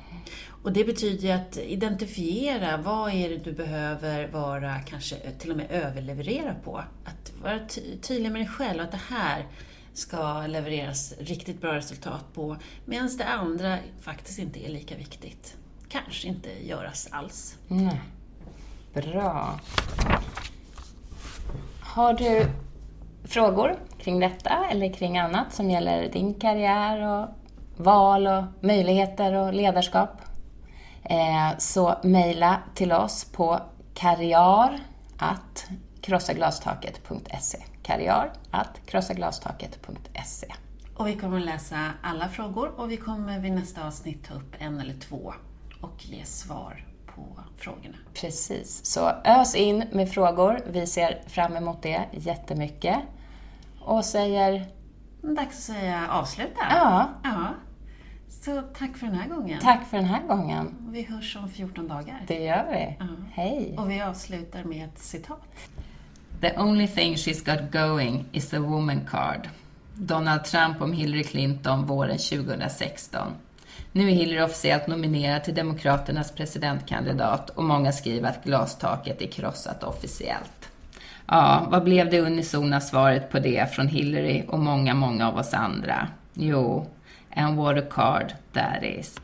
[0.62, 5.66] Och det betyder att identifiera vad är det du behöver vara, kanske till och med
[5.70, 6.84] överleverera på.
[7.04, 9.46] Att vara ty tydlig med dig själv, att det här
[9.92, 15.56] ska levereras riktigt bra resultat på, medan det andra faktiskt inte är lika viktigt.
[15.88, 17.56] Kanske inte göras alls.
[17.70, 17.94] Mm.
[18.94, 19.60] Bra.
[21.80, 22.46] Har du
[23.28, 27.28] frågor kring detta eller kring annat som gäller din karriär och
[27.76, 30.10] val och möjligheter och ledarskap?
[31.04, 33.60] Eh, så mejla till oss på
[33.94, 34.80] karriar
[36.00, 38.32] krossaglastaket.se karriar
[38.86, 40.46] krossaglastaket.se
[40.96, 44.54] Och vi kommer att läsa alla frågor och vi kommer vid nästa avsnitt ta upp
[44.58, 45.34] en eller två
[45.80, 47.96] och ge svar på frågorna.
[48.14, 50.60] Precis, så ös in med frågor.
[50.70, 52.98] Vi ser fram emot det jättemycket.
[53.88, 54.66] Och säger...
[55.22, 56.60] Dags att säga avsluta.
[56.70, 57.08] Ja.
[57.24, 57.54] ja.
[58.28, 59.60] Så tack för den här gången.
[59.60, 60.74] Tack för den här gången.
[60.88, 62.24] Vi hörs om 14 dagar.
[62.26, 62.96] Det gör vi.
[62.98, 63.06] Ja.
[63.32, 63.74] Hej.
[63.78, 65.54] Och vi avslutar med ett citat.
[66.40, 69.48] The only thing she's got going is the woman card.
[69.94, 73.32] Donald Trump om Hillary Clinton våren 2016.
[73.92, 79.82] Nu är Hillary officiellt nominerad till Demokraternas presidentkandidat och många skriver att glastaket är krossat
[79.82, 80.68] officiellt.
[81.30, 85.54] Ja, vad blev det unisona svaret på det från Hillary och många, många av oss
[85.54, 86.08] andra?
[86.34, 86.86] Jo,
[87.34, 89.20] and what a card that is.